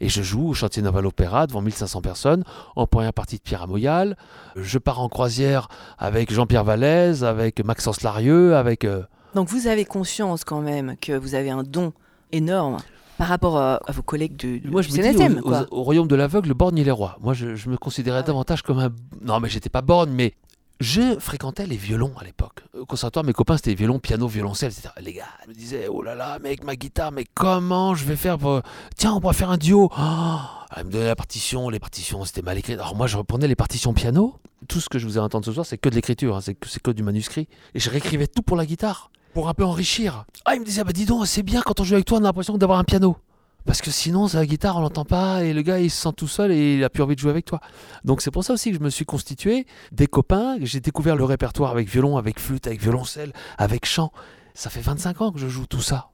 Et 0.02 0.10
je 0.10 0.22
joue 0.22 0.48
au 0.50 0.54
Chantier 0.54 0.82
Naval 0.82 1.06
Opéra 1.06 1.46
devant 1.48 1.62
1500 1.62 2.02
personnes, 2.02 2.44
en 2.76 2.88
première 2.88 3.14
partie 3.14 3.36
de 3.38 3.42
Pierre 3.42 3.64
Amoyal. 3.64 4.16
Je 4.56 4.78
pars 4.78 5.00
en 5.02 5.10
croisière 5.10 5.68
avec 5.98 6.32
Jean-Pierre 6.34 6.64
Vallès, 6.64 7.24
avec 7.24 7.64
Maxence 7.66 8.02
Larieux, 8.02 8.56
avec... 8.56 8.86
euh, 8.86 9.04
Donc 9.36 9.50
vous 9.50 9.68
avez 9.68 9.86
conscience 9.86 10.44
quand 10.44 10.62
même 10.62 10.96
que 11.02 11.14
vous 11.14 11.36
avez 11.36 11.50
un 11.50 11.64
don 11.64 11.92
énorme 12.32 12.78
par 13.18 13.28
rapport 13.28 13.58
à, 13.58 13.76
à 13.86 13.92
vos 13.92 14.02
collègues 14.02 14.38
du, 14.38 14.62
Moi, 14.66 14.82
je 14.82 14.90
me 14.90 14.94
dis, 14.94 15.02
CNSM. 15.02 15.40
au, 15.40 15.42
quoi. 15.50 15.66
au- 15.72 15.80
au 15.80 15.84
royaume 15.84 16.08
de 16.08 16.16
l'aveugle, 16.16 16.54
borgne 16.54 16.78
il 16.78 16.88
est 16.88 16.92
roi. 16.92 17.18
Moi, 17.22 17.34
je, 17.34 17.56
je 17.56 17.70
me 17.70 17.76
considérais 17.76 18.20
Ah 18.20 18.22
ouais. 18.22 18.28
davantage 18.28 18.62
comme 18.62 18.80
un. 18.80 18.90
Non, 19.22 19.42
mais 19.42 19.50
j'étais 19.50 19.68
pas 19.70 19.82
borgne, 19.82 20.12
mais 20.12 20.34
je 20.80 21.20
fréquentais 21.20 21.65
les 21.68 21.76
violons 21.76 22.13
à 22.18 22.24
l'époque. 22.24 22.63
Au 22.74 22.86
conservatoire, 22.86 23.26
mes 23.26 23.34
copains, 23.34 23.58
c'était 23.58 23.74
violon, 23.74 24.00
piano, 24.00 24.28
violoncelle, 24.28 24.72
etc. 24.72 24.89
Les 25.02 25.13
gars, 25.13 25.26
ils 25.46 25.50
me 25.50 25.54
disaient, 25.54 25.88
oh 25.89 26.02
là 26.02 26.15
là, 26.15 26.39
mec, 26.39 26.63
ma 26.63 26.76
guitare, 26.76 27.12
mais 27.12 27.26
comment 27.34 27.96
je 27.96 28.06
vais 28.06 28.15
faire 28.15 28.38
pour. 28.38 28.62
Tiens, 28.96 29.13
on 29.13 29.20
pourrait 29.20 29.34
faire 29.34 29.50
un 29.50 29.58
duo. 29.58 29.89
Oh 29.98 30.39
ils 30.78 30.86
me 30.86 30.92
donnaient 30.92 31.08
la 31.08 31.15
partition, 31.15 31.70
les 31.70 31.80
partitions, 31.80 32.24
c'était 32.24 32.42
mal 32.42 32.58
écrit. 32.58 32.74
Alors 32.74 32.96
moi, 32.96 33.08
je 33.08 33.18
reprenais 33.18 33.48
les 33.48 33.56
partitions 33.56 33.94
piano. 33.94 34.36
Tout 34.68 34.80
ce 34.80 34.88
que 34.88 35.00
je 35.00 35.06
vous 35.06 35.18
ai 35.18 35.20
entendu 35.20 35.46
ce 35.46 35.54
soir, 35.54 35.65
c'est 35.65 35.78
que 35.78 35.89
de 35.89 35.96
l'écriture, 35.96 36.38
hein, 36.38 36.42
c'est 36.42 36.54
que, 36.54 36.68
que 36.80 36.92
du 36.92 37.04
manuscrit. 37.04 37.48
Et 37.74 37.80
je 37.80 37.89
réécrivais 37.89 38.28
tout 38.28 38.42
pour 38.42 38.56
la 38.56 38.65
guitare, 38.65 39.12
pour 39.34 39.50
un 39.50 39.54
peu 39.54 39.65
enrichir. 39.65 40.26
Ah, 40.46 40.56
il 40.56 40.62
me 40.62 40.65
disait, 40.65 40.84
bah 40.84 40.94
dis 40.94 41.06
donc, 41.06 41.28
c'est 41.28 41.44
bien 41.44 41.62
quand 41.62 41.80
on 41.80 41.84
joue 41.84 41.96
avec 41.96 42.06
toi, 42.06 42.20
on 42.20 42.22
a 42.22 42.26
l'impression 42.26 42.58
d'avoir 42.58 42.80
un 42.80 42.84
piano. 42.84 43.18
Parce 43.65 43.82
que 43.82 43.91
sinon, 43.91 44.28
la 44.34 44.45
guitare, 44.45 44.78
on 44.78 44.82
l'entend 44.82 45.06
pas, 45.06 45.43
et 45.43 45.54
le 45.54 45.62
gars, 45.62 45.80
il 45.80 45.91
se 45.91 46.02
sent 46.02 46.13
tout 46.15 46.28
seul 46.28 46.52
et 46.52 46.76
il 46.76 46.84
a 46.84 46.89
plus 46.89 47.04
envie 47.04 47.15
de 47.15 47.19
jouer 47.19 47.32
avec 47.32 47.45
toi. 47.45 47.60
Donc 48.04 48.22
c'est 48.22 48.32
pour 48.32 48.43
ça 48.43 48.54
aussi 48.54 48.72
que 48.72 48.78
je 48.78 48.84
me 48.84 48.89
suis 48.89 49.06
constitué 49.06 49.65
des 49.91 50.08
copains. 50.08 50.58
J'ai 50.62 50.80
découvert 50.80 51.15
le 51.15 51.24
répertoire 51.24 51.72
avec 51.72 51.88
violon, 51.88 52.17
avec 52.17 52.39
flûte, 52.39 52.67
avec 52.67 52.82
violoncelle, 52.82 53.34
avec 53.58 53.86
chant. 53.86 54.12
Ça 54.54 54.69
fait 54.69 54.82
25 54.82 55.22
ans 55.22 55.32
que 55.32 55.39
je 55.39 55.48
joue 55.48 55.67
tout 55.67 55.82
ça. 55.82 56.10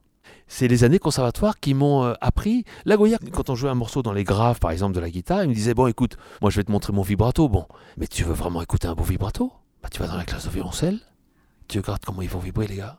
C'est 0.48 0.68
les 0.68 0.84
années 0.84 0.98
conservatoires 0.98 1.58
qui 1.58 1.74
m'ont 1.74 2.04
euh, 2.04 2.14
appris. 2.20 2.64
La 2.84 2.96
Goya, 2.96 3.18
quand 3.32 3.50
on 3.50 3.54
jouait 3.56 3.70
un 3.70 3.74
morceau 3.74 4.02
dans 4.02 4.12
les 4.12 4.22
graves, 4.22 4.60
par 4.60 4.70
exemple, 4.70 4.94
de 4.94 5.00
la 5.00 5.10
guitare, 5.10 5.42
il 5.42 5.48
me 5.48 5.54
disait 5.54 5.74
Bon, 5.74 5.86
écoute, 5.88 6.16
moi 6.40 6.50
je 6.50 6.56
vais 6.56 6.64
te 6.64 6.70
montrer 6.70 6.92
mon 6.92 7.02
vibrato. 7.02 7.48
Bon, 7.48 7.66
mais 7.96 8.06
tu 8.06 8.22
veux 8.22 8.34
vraiment 8.34 8.62
écouter 8.62 8.86
un 8.86 8.94
beau 8.94 9.02
vibrato? 9.02 9.52
Bah, 9.82 9.88
Tu 9.90 10.00
vas 10.00 10.06
dans 10.06 10.16
la 10.16 10.24
classe 10.24 10.44
de 10.44 10.50
violoncelle, 10.50 11.00
tu 11.68 11.78
regardes 11.80 12.04
comment 12.04 12.22
ils 12.22 12.28
vont 12.28 12.38
vibrer, 12.38 12.66
les 12.66 12.76
gars. 12.76 12.98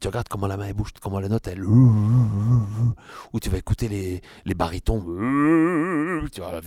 Tu 0.00 0.08
regardes 0.08 0.28
comment 0.28 0.46
la 0.46 0.56
main 0.56 0.66
elle 0.66 0.74
bouge, 0.74 0.90
comment 1.00 1.20
la 1.20 1.28
note 1.28 1.46
elle. 1.46 1.64
Ou 1.64 3.40
tu 3.40 3.50
vas 3.50 3.58
écouter 3.58 3.88
les, 3.88 4.22
les 4.44 4.54
barytons. 4.54 5.00
Tu 6.32 6.40
vois, 6.40 6.60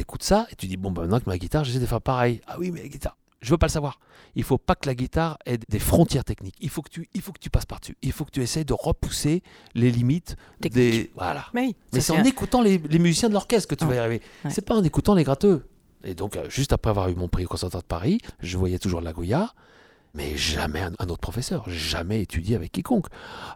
écoutes 0.00 0.22
ça 0.22 0.46
et 0.50 0.56
tu 0.56 0.66
dis 0.66 0.76
Bon, 0.76 0.90
bah, 0.90 1.02
maintenant 1.02 1.20
que 1.20 1.28
ma 1.28 1.38
guitare, 1.38 1.64
j'essaie 1.64 1.78
de 1.78 1.86
faire 1.86 2.00
pareil. 2.00 2.40
Ah 2.46 2.56
oui, 2.58 2.70
mais 2.70 2.82
la 2.82 2.88
guitare, 2.88 3.16
je 3.40 3.50
veux 3.50 3.58
pas 3.58 3.66
le 3.66 3.72
savoir. 3.72 4.00
Il 4.34 4.44
faut 4.44 4.58
pas 4.58 4.74
que 4.74 4.86
la 4.86 4.94
guitare 4.94 5.38
ait 5.44 5.58
des 5.68 5.78
frontières 5.78 6.24
techniques. 6.24 6.54
Il 6.60 6.70
faut 6.70 6.82
que 6.82 6.88
tu, 6.90 7.08
il 7.14 7.20
faut 7.20 7.32
que 7.32 7.38
tu 7.38 7.50
passes 7.50 7.66
par-dessus. 7.66 7.96
Il 8.02 8.12
faut 8.12 8.24
que 8.24 8.30
tu 8.30 8.42
essayes 8.42 8.64
de 8.64 8.72
repousser 8.72 9.42
les 9.74 9.90
limites 9.90 10.36
Technique. 10.60 10.72
des. 10.72 11.10
Voilà. 11.16 11.46
Mais 11.52 11.62
oui, 11.62 11.76
Mais 11.92 12.00
c'est 12.00 12.12
en 12.12 12.24
écoutant 12.24 12.62
les, 12.62 12.78
les 12.78 12.98
musiciens 12.98 13.28
de 13.28 13.34
l'orchestre 13.34 13.68
que 13.68 13.74
tu 13.74 13.84
vas 13.84 13.94
y 13.94 13.98
arriver. 13.98 14.22
Ouais. 14.44 14.50
C'est 14.50 14.64
pas 14.64 14.74
en 14.74 14.84
écoutant 14.84 15.14
les 15.14 15.24
gratteux. 15.24 15.66
Et 16.02 16.14
donc, 16.14 16.36
euh, 16.36 16.48
juste 16.48 16.72
après 16.72 16.90
avoir 16.90 17.08
eu 17.10 17.14
mon 17.14 17.28
prix 17.28 17.44
au 17.44 17.48
Conservatoire 17.48 17.82
de 17.82 17.88
Paris, 17.88 18.20
je 18.40 18.56
voyais 18.56 18.78
toujours 18.78 19.02
la 19.02 19.12
Goya, 19.12 19.52
mais 20.14 20.36
jamais 20.36 20.80
un, 20.80 20.92
autre 21.08 21.18
professeur. 21.18 21.68
Jamais 21.68 22.22
étudié 22.22 22.56
avec 22.56 22.72
quiconque. 22.72 23.06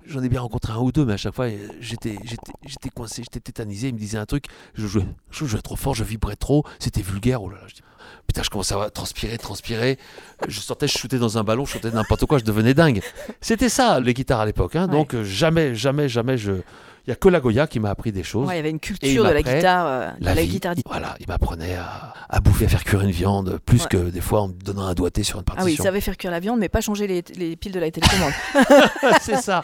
J'en 0.06 0.22
ai 0.22 0.28
bien 0.28 0.40
rencontré 0.40 0.72
un 0.72 0.78
ou 0.78 0.92
deux, 0.92 1.04
mais 1.04 1.14
à 1.14 1.16
chaque 1.16 1.34
fois, 1.34 1.46
euh, 1.46 1.68
j'étais, 1.80 2.16
j'étais, 2.24 2.52
j'étais 2.64 2.90
coincé, 2.90 3.22
j'étais 3.22 3.40
tétanisé. 3.40 3.88
Il 3.88 3.94
me 3.94 3.98
disait 3.98 4.18
un 4.18 4.26
truc, 4.26 4.46
je 4.74 4.86
jouais, 4.86 5.06
je 5.30 5.56
trop 5.58 5.76
fort, 5.76 5.94
je 5.94 6.04
vibrais 6.04 6.36
trop, 6.36 6.64
c'était 6.78 7.02
vulgaire. 7.02 7.42
Oh 7.42 7.48
là 7.48 7.58
là, 7.60 7.66
putain, 8.26 8.42
je 8.42 8.50
commençais 8.50 8.74
à 8.74 8.90
transpirer, 8.90 9.38
transpirer. 9.38 9.98
Je 10.48 10.60
sortais, 10.60 10.88
je 10.88 10.96
shootais 10.98 11.18
dans 11.18 11.38
un 11.38 11.44
ballon, 11.44 11.64
je 11.64 11.72
shootais 11.72 11.90
n'importe 11.90 12.26
quoi, 12.26 12.38
je 12.38 12.44
devenais 12.44 12.74
dingue. 12.74 13.00
C'était 13.40 13.68
ça, 13.68 14.00
les 14.00 14.14
guitares 14.14 14.40
à 14.40 14.46
l'époque. 14.46 14.76
hein. 14.76 14.86
Ouais. 14.86 14.92
Donc, 14.92 15.14
euh, 15.14 15.24
jamais, 15.24 15.74
jamais, 15.74 16.08
jamais, 16.08 16.36
je. 16.38 16.52
Il 17.06 17.10
n'y 17.10 17.12
a 17.12 17.16
que 17.16 17.28
la 17.28 17.38
Goya 17.38 17.66
qui 17.66 17.80
m'a 17.80 17.90
appris 17.90 18.12
des 18.12 18.22
choses. 18.22 18.48
Ouais, 18.48 18.54
il 18.54 18.56
y 18.56 18.60
avait 18.60 18.70
une 18.70 18.80
culture 18.80 19.24
de 19.24 19.28
la 19.28 19.42
guitare, 19.42 19.86
euh, 19.86 20.10
de 20.18 20.24
la, 20.24 20.34
la 20.34 20.40
vie, 20.40 20.48
guitare. 20.48 20.72
il- 20.74 20.82
voilà, 20.86 21.14
il 21.20 21.26
m'apprenait 21.28 21.74
à, 21.74 22.14
à 22.30 22.40
bouffer, 22.40 22.64
à 22.64 22.68
faire 22.68 22.82
cuire 22.82 23.02
une 23.02 23.10
viande, 23.10 23.58
plus 23.66 23.82
Ouais. 23.82 23.88
que 23.90 23.96
des 24.08 24.22
fois 24.22 24.40
en 24.40 24.48
me 24.48 24.54
donnant 24.54 24.86
un 24.86 24.94
doigté 24.94 25.22
sur 25.22 25.38
une 25.38 25.44
Ah 25.48 25.50
oui, 25.50 25.54
il 25.56 25.58
partition. 25.64 25.84
savait 25.84 26.00
faire 26.00 26.16
cuire 26.16 26.30
la 26.30 26.40
viande, 26.40 26.60
mais 26.60 26.70
pas 26.70 26.80
changer 26.80 27.06
les, 27.06 27.22
les 27.36 27.56
piles 27.56 27.72
de 27.72 27.78
la 27.80 27.90
télécommande. 27.90 28.32
c'est 29.20 29.36
ça. 29.36 29.60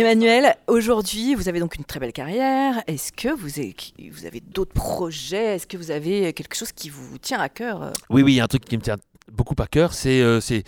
Emmanuel, 0.00 0.56
aujourd'hui, 0.66 1.34
vous 1.34 1.50
avez 1.50 1.60
donc 1.60 1.76
une 1.76 1.84
très 1.84 2.00
belle 2.00 2.14
carrière. 2.14 2.82
Est-ce 2.86 3.12
que 3.12 3.28
vous 3.28 3.58
avez, 3.58 4.40
d'autres 4.40 4.72
projets? 4.72 5.56
Est-ce 5.56 5.66
que 5.66 5.76
vous 5.76 5.90
avez 5.90 6.32
quelque 6.32 6.56
chose 6.56 6.72
qui 6.72 6.88
vous 6.88 7.18
tient 7.18 7.38
à 7.38 7.50
cœur 7.50 7.82
euh? 7.82 7.90
Oui, 8.08 8.22
oui, 8.22 8.40
un 8.40 8.46
truc 8.46 8.64
qui 8.64 8.78
me 8.78 8.82
tient 8.82 8.96
beaucoup 9.30 9.54
à 9.58 9.66
cœur, 9.66 9.92
c'est... 9.92 10.22
Euh, 10.22 10.40
c'est 10.40 10.64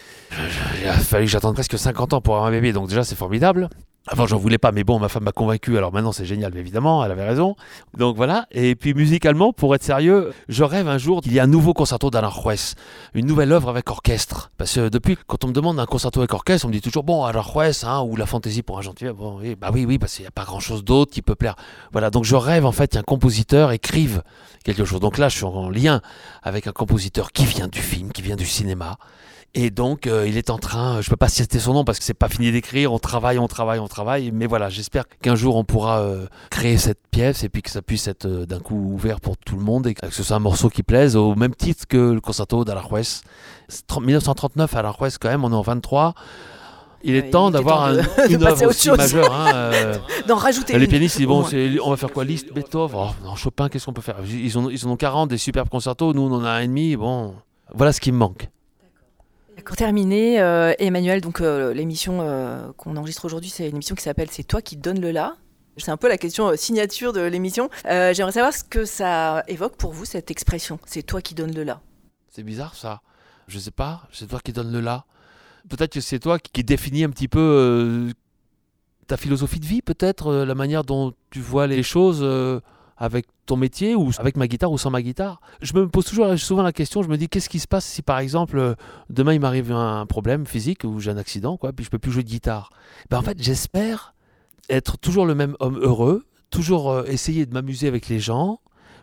il 0.82 0.86
a 0.86 0.92
fallu 0.92 1.24
que 1.24 1.30
j'attende 1.30 1.54
presque 1.54 1.78
50 1.78 2.12
ans 2.12 2.20
pour 2.20 2.34
avoir 2.34 2.48
un 2.48 2.52
bébé, 2.52 2.74
donc 2.74 2.90
déjà 2.90 3.04
c'est 3.04 3.16
formidable. 3.16 3.70
Avant, 4.08 4.26
j'en 4.26 4.36
voulais 4.36 4.58
pas, 4.58 4.72
mais 4.72 4.82
bon, 4.82 4.98
ma 4.98 5.08
femme 5.08 5.22
m'a 5.22 5.32
convaincu. 5.32 5.78
Alors 5.78 5.92
maintenant, 5.92 6.10
c'est 6.10 6.24
génial, 6.24 6.56
évidemment, 6.56 7.04
elle 7.04 7.12
avait 7.12 7.24
raison. 7.24 7.54
Donc 7.96 8.16
voilà. 8.16 8.46
Et 8.50 8.74
puis 8.74 8.94
musicalement, 8.94 9.52
pour 9.52 9.76
être 9.76 9.84
sérieux, 9.84 10.32
je 10.48 10.64
rêve 10.64 10.88
un 10.88 10.98
jour 10.98 11.20
qu'il 11.20 11.32
y 11.32 11.38
ait 11.38 11.40
un 11.40 11.46
nouveau 11.46 11.72
concerto 11.72 12.10
d'Aranjuez, 12.10 12.74
une 13.14 13.26
nouvelle 13.26 13.52
œuvre 13.52 13.68
avec 13.68 13.88
orchestre. 13.90 14.50
Parce 14.58 14.74
que 14.74 14.88
depuis, 14.88 15.16
quand 15.28 15.44
on 15.44 15.48
me 15.48 15.52
demande 15.52 15.78
un 15.78 15.86
concerto 15.86 16.18
avec 16.18 16.34
orchestre, 16.34 16.66
on 16.66 16.68
me 16.68 16.72
dit 16.72 16.80
toujours 16.80 17.04
bon, 17.04 17.24
Aranjuez, 17.24 17.84
hein, 17.84 18.02
ou 18.02 18.16
la 18.16 18.26
fantaisie 18.26 18.62
pour 18.62 18.76
un 18.78 18.82
gentil. 18.82 19.06
Bon, 19.16 19.38
oui, 19.40 19.54
bah 19.54 19.70
oui, 19.72 19.84
oui, 19.86 19.98
parce 20.00 20.14
qu'il 20.14 20.24
n'y 20.24 20.28
a 20.28 20.32
pas 20.32 20.44
grand-chose 20.44 20.82
d'autre 20.82 21.12
qui 21.12 21.22
peut 21.22 21.36
plaire. 21.36 21.54
Voilà. 21.92 22.10
Donc 22.10 22.24
je 22.24 22.34
rêve 22.34 22.66
en 22.66 22.72
fait 22.72 22.90
qu'un 22.90 23.02
compositeur 23.02 23.70
écrive 23.70 24.22
quelque 24.64 24.84
chose. 24.84 24.98
Donc 24.98 25.16
là, 25.16 25.28
je 25.28 25.36
suis 25.36 25.44
en 25.44 25.70
lien 25.70 26.00
avec 26.42 26.66
un 26.66 26.72
compositeur 26.72 27.30
qui 27.30 27.44
vient 27.44 27.68
du 27.68 27.80
film, 27.80 28.10
qui 28.10 28.22
vient 28.22 28.36
du 28.36 28.46
cinéma 28.46 28.96
et 29.54 29.70
donc, 29.70 30.06
euh, 30.06 30.26
il 30.26 30.38
est 30.38 30.48
en 30.48 30.56
train, 30.56 31.02
je 31.02 31.08
ne 31.08 31.10
peux 31.10 31.16
pas 31.16 31.28
citer 31.28 31.58
son 31.58 31.74
nom 31.74 31.84
parce 31.84 31.98
que 31.98 32.04
c'est 32.06 32.14
pas 32.14 32.30
fini 32.30 32.50
d'écrire, 32.50 32.90
on 32.90 32.98
travaille, 32.98 33.38
on 33.38 33.48
travaille, 33.48 33.80
on 33.80 33.88
travaille, 33.88 34.30
mais 34.32 34.46
voilà, 34.46 34.70
j'espère 34.70 35.04
qu'un 35.20 35.34
jour 35.34 35.56
on 35.56 35.64
pourra 35.64 36.00
euh, 36.00 36.26
créer 36.48 36.78
cette 36.78 37.06
pièce 37.10 37.44
et 37.44 37.50
puis 37.50 37.60
que 37.60 37.68
ça 37.70 37.82
puisse 37.82 38.08
être 38.08 38.24
euh, 38.24 38.46
d'un 38.46 38.60
coup 38.60 38.76
ouvert 38.76 39.20
pour 39.20 39.36
tout 39.36 39.56
le 39.56 39.62
monde 39.62 39.86
et 39.86 39.94
que 39.94 40.08
ce 40.10 40.22
soit 40.22 40.36
un 40.36 40.40
morceau 40.40 40.70
qui 40.70 40.82
plaise 40.82 41.16
au 41.16 41.34
même 41.34 41.54
titre 41.54 41.86
que 41.86 42.12
le 42.12 42.20
concerto 42.22 42.64
d'Aranjuez. 42.64 43.20
1939 44.00 44.74
à 44.74 44.78
Aranjuez 44.78 45.18
quand 45.20 45.28
même, 45.28 45.44
on 45.44 45.52
est 45.52 45.54
en 45.54 45.60
23. 45.60 46.14
Il 47.04 47.14
est 47.14 47.30
temps 47.30 47.50
d'avoir 47.50 47.82
un, 47.82 47.96
une 48.30 48.42
œuvre 48.46 48.68
aussi 48.68 48.90
majeure. 48.90 49.34
Hein, 49.34 49.70
D'en 50.28 50.36
rajouter 50.36 50.78
Les 50.78 50.86
pianistes, 50.86 51.18
ils, 51.18 51.26
bon, 51.26 51.44
on 51.84 51.90
va 51.90 51.96
faire 51.98 52.12
quoi 52.12 52.24
Liszt, 52.24 52.54
Beethoven? 52.54 52.96
Oh, 52.98 53.10
non, 53.22 53.34
Chopin, 53.34 53.68
qu'est-ce 53.68 53.84
qu'on 53.84 53.92
peut 53.92 54.00
faire? 54.00 54.16
Ils, 54.24 54.56
ont, 54.56 54.70
ils 54.70 54.86
en 54.86 54.90
ont 54.92 54.96
40, 54.96 55.28
des 55.28 55.36
superbes 55.36 55.68
concertos, 55.68 56.14
nous 56.14 56.22
on 56.22 56.32
en 56.32 56.44
a 56.44 56.50
un 56.50 56.60
et 56.60 56.68
demi, 56.68 56.96
bon, 56.96 57.34
voilà 57.74 57.92
ce 57.92 58.00
qui 58.00 58.12
me 58.12 58.18
manque. 58.18 58.48
Pour 59.64 59.76
terminer, 59.76 60.40
euh, 60.40 60.74
Emmanuel, 60.78 61.20
donc 61.20 61.40
euh, 61.40 61.72
l'émission 61.72 62.18
euh, 62.20 62.72
qu'on 62.76 62.96
enregistre 62.96 63.24
aujourd'hui, 63.24 63.50
c'est 63.50 63.68
une 63.68 63.76
émission 63.76 63.94
qui 63.94 64.02
s'appelle 64.02 64.28
C'est 64.30 64.44
toi 64.44 64.60
qui 64.60 64.76
donne 64.76 65.00
le 65.00 65.10
là. 65.10 65.36
C'est 65.78 65.90
un 65.90 65.96
peu 65.96 66.08
la 66.08 66.18
question 66.18 66.54
signature 66.56 67.12
de 67.14 67.22
l'émission. 67.22 67.70
J'aimerais 67.84 68.32
savoir 68.32 68.52
ce 68.52 68.62
que 68.62 68.84
ça 68.84 69.42
évoque 69.48 69.76
pour 69.76 69.92
vous 69.92 70.04
cette 70.04 70.30
expression. 70.30 70.78
C'est 70.84 71.02
toi 71.02 71.22
qui 71.22 71.34
donne 71.34 71.54
le 71.54 71.64
là. 71.64 71.80
C'est 72.28 72.42
bizarre 72.42 72.74
ça. 72.74 73.00
Je 73.48 73.58
sais 73.58 73.70
pas. 73.70 74.02
C'est 74.12 74.28
toi 74.28 74.40
qui 74.44 74.52
donne 74.52 74.70
le 74.70 74.80
là. 74.80 75.06
Peut-être 75.70 75.94
que 75.94 76.00
c'est 76.02 76.18
toi 76.18 76.38
qui 76.38 76.62
définis 76.62 77.04
un 77.04 77.10
petit 77.10 77.28
peu 77.28 78.12
ta 79.06 79.16
philosophie 79.16 79.60
de 79.60 79.66
vie, 79.66 79.80
peut-être 79.80 80.44
la 80.44 80.54
manière 80.54 80.84
dont 80.84 81.14
tu 81.30 81.40
vois 81.40 81.66
les 81.66 81.82
choses 81.82 82.22
avec 83.02 83.26
ton 83.46 83.56
métier 83.56 83.96
ou 83.96 84.12
avec 84.18 84.36
ma 84.36 84.46
guitare 84.46 84.70
ou 84.70 84.78
sans 84.78 84.90
ma 84.90 85.02
guitare. 85.02 85.40
Je 85.60 85.74
me 85.74 85.88
pose 85.88 86.04
toujours 86.04 86.38
souvent 86.38 86.62
la 86.62 86.72
question, 86.72 87.02
je 87.02 87.08
me 87.08 87.16
dis 87.16 87.28
qu'est-ce 87.28 87.48
qui 87.48 87.58
se 87.58 87.66
passe 87.66 87.84
si 87.84 88.00
par 88.00 88.20
exemple 88.20 88.56
euh, 88.56 88.74
demain 89.10 89.34
il 89.34 89.40
m'arrive 89.40 89.72
un 89.72 90.06
problème 90.06 90.46
physique 90.46 90.84
ou 90.84 91.00
j'ai 91.00 91.10
un 91.10 91.16
accident 91.16 91.56
quoi, 91.56 91.72
puis 91.72 91.84
je 91.84 91.90
peux 91.90 91.98
plus 91.98 92.12
jouer 92.12 92.22
de 92.22 92.28
guitare? 92.28 92.70
Ben 93.10 93.18
en 93.18 93.22
fait, 93.22 93.42
j'espère 93.42 94.14
être 94.68 94.98
toujours 94.98 95.26
le 95.26 95.34
même 95.34 95.56
homme 95.58 95.80
heureux, 95.82 96.26
toujours 96.50 96.92
euh, 96.92 97.04
essayer 97.06 97.44
de 97.44 97.52
m'amuser 97.52 97.88
avec 97.88 98.08
les 98.08 98.20
gens, 98.20 98.60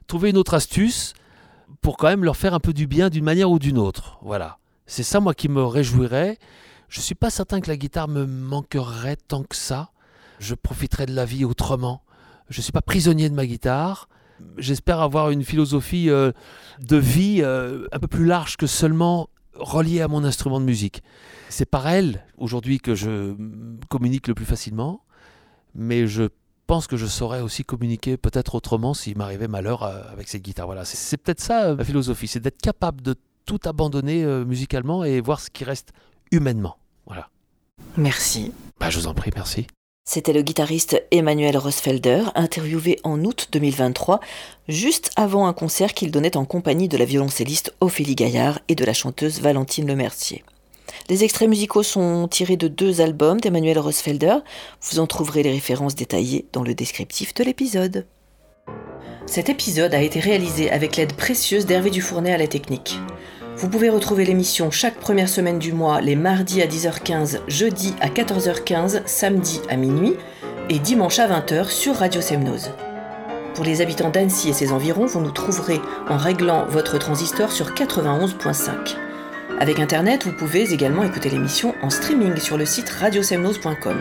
trouver 0.07 0.29
une 0.29 0.37
autre 0.37 0.53
astuce 0.53 1.13
pour 1.81 1.97
quand 1.97 2.07
même 2.07 2.23
leur 2.23 2.37
faire 2.37 2.53
un 2.53 2.61
peu 2.61 2.71
du 2.71 2.87
bien 2.87 3.09
d'une 3.09 3.25
manière 3.25 3.51
ou 3.51 3.59
d'une 3.59 3.77
autre. 3.77 4.17
Voilà. 4.21 4.59
C'est 4.85 5.03
ça 5.03 5.19
moi 5.19 5.33
qui 5.33 5.49
me 5.49 5.61
réjouirait. 5.61 6.39
Je 6.87 7.01
suis 7.01 7.15
pas 7.15 7.29
certain 7.29 7.59
que 7.59 7.67
la 7.67 7.75
guitare 7.75 8.07
me 8.07 8.25
manquerait 8.25 9.17
tant 9.17 9.43
que 9.43 9.57
ça. 9.57 9.91
Je 10.39 10.55
profiterais 10.55 11.05
de 11.05 11.13
la 11.13 11.25
vie 11.25 11.43
autrement. 11.43 12.01
Je 12.49 12.59
ne 12.59 12.63
suis 12.63 12.71
pas 12.71 12.81
prisonnier 12.81 13.29
de 13.29 13.35
ma 13.35 13.45
guitare. 13.45 14.09
J'espère 14.57 15.01
avoir 15.01 15.29
une 15.29 15.43
philosophie 15.43 16.09
euh, 16.09 16.31
de 16.79 16.97
vie 16.97 17.39
euh, 17.41 17.87
un 17.91 17.99
peu 17.99 18.07
plus 18.07 18.25
large 18.25 18.57
que 18.57 18.67
seulement 18.67 19.29
reliée 19.53 20.01
à 20.01 20.07
mon 20.07 20.23
instrument 20.23 20.59
de 20.59 20.65
musique. 20.65 21.03
C'est 21.49 21.65
par 21.65 21.87
elle, 21.87 22.25
aujourd'hui, 22.37 22.79
que 22.79 22.95
je 22.95 23.35
communique 23.89 24.27
le 24.27 24.33
plus 24.33 24.45
facilement, 24.45 25.01
mais 25.75 26.07
je 26.07 26.23
pense 26.67 26.87
que 26.87 26.97
je 26.97 27.05
saurais 27.05 27.41
aussi 27.41 27.65
communiquer 27.65 28.15
peut-être 28.15 28.55
autrement 28.55 28.93
s'il 28.93 29.17
m'arrivait 29.17 29.47
malheur 29.47 29.83
euh, 29.83 30.01
avec 30.11 30.27
cette 30.27 30.43
guitare. 30.43 30.67
Voilà, 30.67 30.85
c'est 30.85 31.17
peut-être 31.17 31.41
ça 31.41 31.75
ma 31.75 31.83
philosophie, 31.83 32.27
c'est 32.27 32.39
d'être 32.39 32.61
capable 32.61 33.01
de 33.01 33.15
tout 33.45 33.59
abandonner 33.65 34.23
musicalement 34.45 35.03
et 35.03 35.21
voir 35.21 35.39
ce 35.39 35.49
qui 35.49 35.63
reste 35.63 35.91
humainement. 36.31 36.77
Voilà. 37.07 37.29
Merci. 37.97 38.53
Bah, 38.79 38.91
je 38.91 38.99
vous 38.99 39.07
en 39.07 39.15
prie, 39.15 39.31
merci. 39.35 39.65
C'était 40.11 40.33
le 40.33 40.41
guitariste 40.41 41.03
Emmanuel 41.11 41.55
Rosfelder, 41.55 42.23
interviewé 42.33 42.97
en 43.03 43.23
août 43.23 43.49
2023, 43.51 44.19
juste 44.67 45.11
avant 45.15 45.45
un 45.45 45.53
concert 45.53 45.93
qu'il 45.93 46.09
donnait 46.09 46.35
en 46.35 46.45
compagnie 46.45 46.87
de 46.87 46.97
la 46.97 47.05
violoncelliste 47.05 47.75
Ophélie 47.79 48.15
Gaillard 48.15 48.59
et 48.69 48.73
de 48.73 48.83
la 48.83 48.93
chanteuse 48.93 49.39
Valentine 49.39 49.85
Lemercier. 49.85 50.43
Les 51.09 51.23
extraits 51.23 51.47
musicaux 51.47 51.83
sont 51.83 52.27
tirés 52.27 52.57
de 52.57 52.67
deux 52.67 53.01
albums 53.01 53.39
d'Emmanuel 53.39 53.77
Rosfelder. 53.77 54.37
Vous 54.81 54.97
en 54.97 55.05
trouverez 55.05 55.43
les 55.43 55.51
références 55.51 55.93
détaillées 55.93 56.47
dans 56.53 56.63
le 56.63 56.73
descriptif 56.73 57.35
de 57.35 57.43
l'épisode. 57.43 58.07
Cet 59.27 59.49
épisode 59.49 59.93
a 59.93 60.01
été 60.01 60.19
réalisé 60.19 60.71
avec 60.71 60.95
l'aide 60.95 61.13
précieuse 61.13 61.67
d'Hervé 61.67 61.91
Dufournet 61.91 62.33
à 62.33 62.39
la 62.39 62.47
technique. 62.47 62.97
Vous 63.59 63.67
pouvez 63.67 63.89
retrouver 63.89 64.23
l'émission 64.23 64.71
chaque 64.71 64.95
première 64.95 65.27
semaine 65.27 65.59
du 65.59 65.73
mois, 65.73 65.99
les 65.99 66.15
mardis 66.15 66.61
à 66.61 66.65
10h15, 66.65 67.41
jeudi 67.49 67.93
à 67.99 68.07
14h15, 68.07 69.01
samedi 69.05 69.59
à 69.67 69.75
minuit 69.75 70.15
et 70.69 70.79
dimanche 70.79 71.19
à 71.19 71.27
20h 71.27 71.67
sur 71.67 71.95
Radio 71.95 72.21
Semnose. 72.21 72.71
Pour 73.55 73.65
les 73.65 73.81
habitants 73.81 74.11
d'Annecy 74.11 74.47
et 74.47 74.53
ses 74.53 74.71
environs, 74.71 75.07
vous 75.07 75.19
nous 75.19 75.31
trouverez 75.31 75.81
en 76.07 76.15
réglant 76.15 76.67
votre 76.69 76.97
transistor 76.99 77.51
sur 77.51 77.73
91.5. 77.73 78.95
Avec 79.59 79.81
Internet, 79.81 80.23
vous 80.25 80.31
pouvez 80.31 80.71
également 80.71 81.03
écouter 81.03 81.29
l'émission 81.29 81.75
en 81.81 81.89
streaming 81.89 82.37
sur 82.37 82.57
le 82.57 82.65
site 82.65 82.89
radiosemnose.com. 82.89 83.97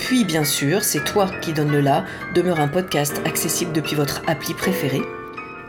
Puis, 0.00 0.24
bien 0.24 0.42
sûr, 0.42 0.82
C'est 0.82 1.04
toi 1.04 1.30
qui 1.40 1.52
donne 1.52 1.70
le 1.70 1.80
là 1.80 2.04
demeure 2.34 2.58
un 2.58 2.68
podcast 2.68 3.20
accessible 3.24 3.70
depuis 3.70 3.94
votre 3.94 4.22
appli 4.26 4.54
préférée 4.54 5.02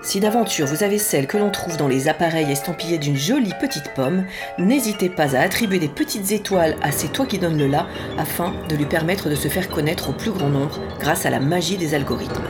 si 0.02 0.20
d'aventure 0.20 0.66
vous 0.66 0.84
avez 0.84 0.98
celle 0.98 1.28
que 1.28 1.38
l'on 1.38 1.50
trouve 1.50 1.78
dans 1.78 1.88
les 1.88 2.08
appareils 2.08 2.52
estampillés 2.52 2.98
d'une 2.98 3.18
jolie 3.18 3.54
petite 3.60 3.94
pomme, 3.96 4.26
n'hésitez 4.58 5.10
pas 5.10 5.36
à 5.36 5.42
attribuer 5.42 5.80
des 5.80 5.88
petites 5.88 6.32
étoiles 6.32 6.76
à 6.82 6.92
C'est 6.92 7.10
toi 7.10 7.26
qui 7.26 7.38
donne 7.38 7.58
le 7.58 7.68
là 7.68 7.88
afin 8.18 8.54
de 8.70 8.76
lui 8.76 8.86
permettre 8.86 9.30
de 9.30 9.36
se 9.36 9.48
faire 9.48 9.70
connaître 9.70 10.10
au 10.10 10.14
plus 10.14 10.32
grand 10.32 10.50
nombre 10.50 10.80
grâce 11.00 11.26
à 11.26 11.30
la 11.30 11.40
magie 11.40 11.78
des 11.78 11.94
algorithmes. 11.94 12.48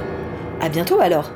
A 0.61 0.69
bientôt 0.69 0.99
alors 0.99 1.31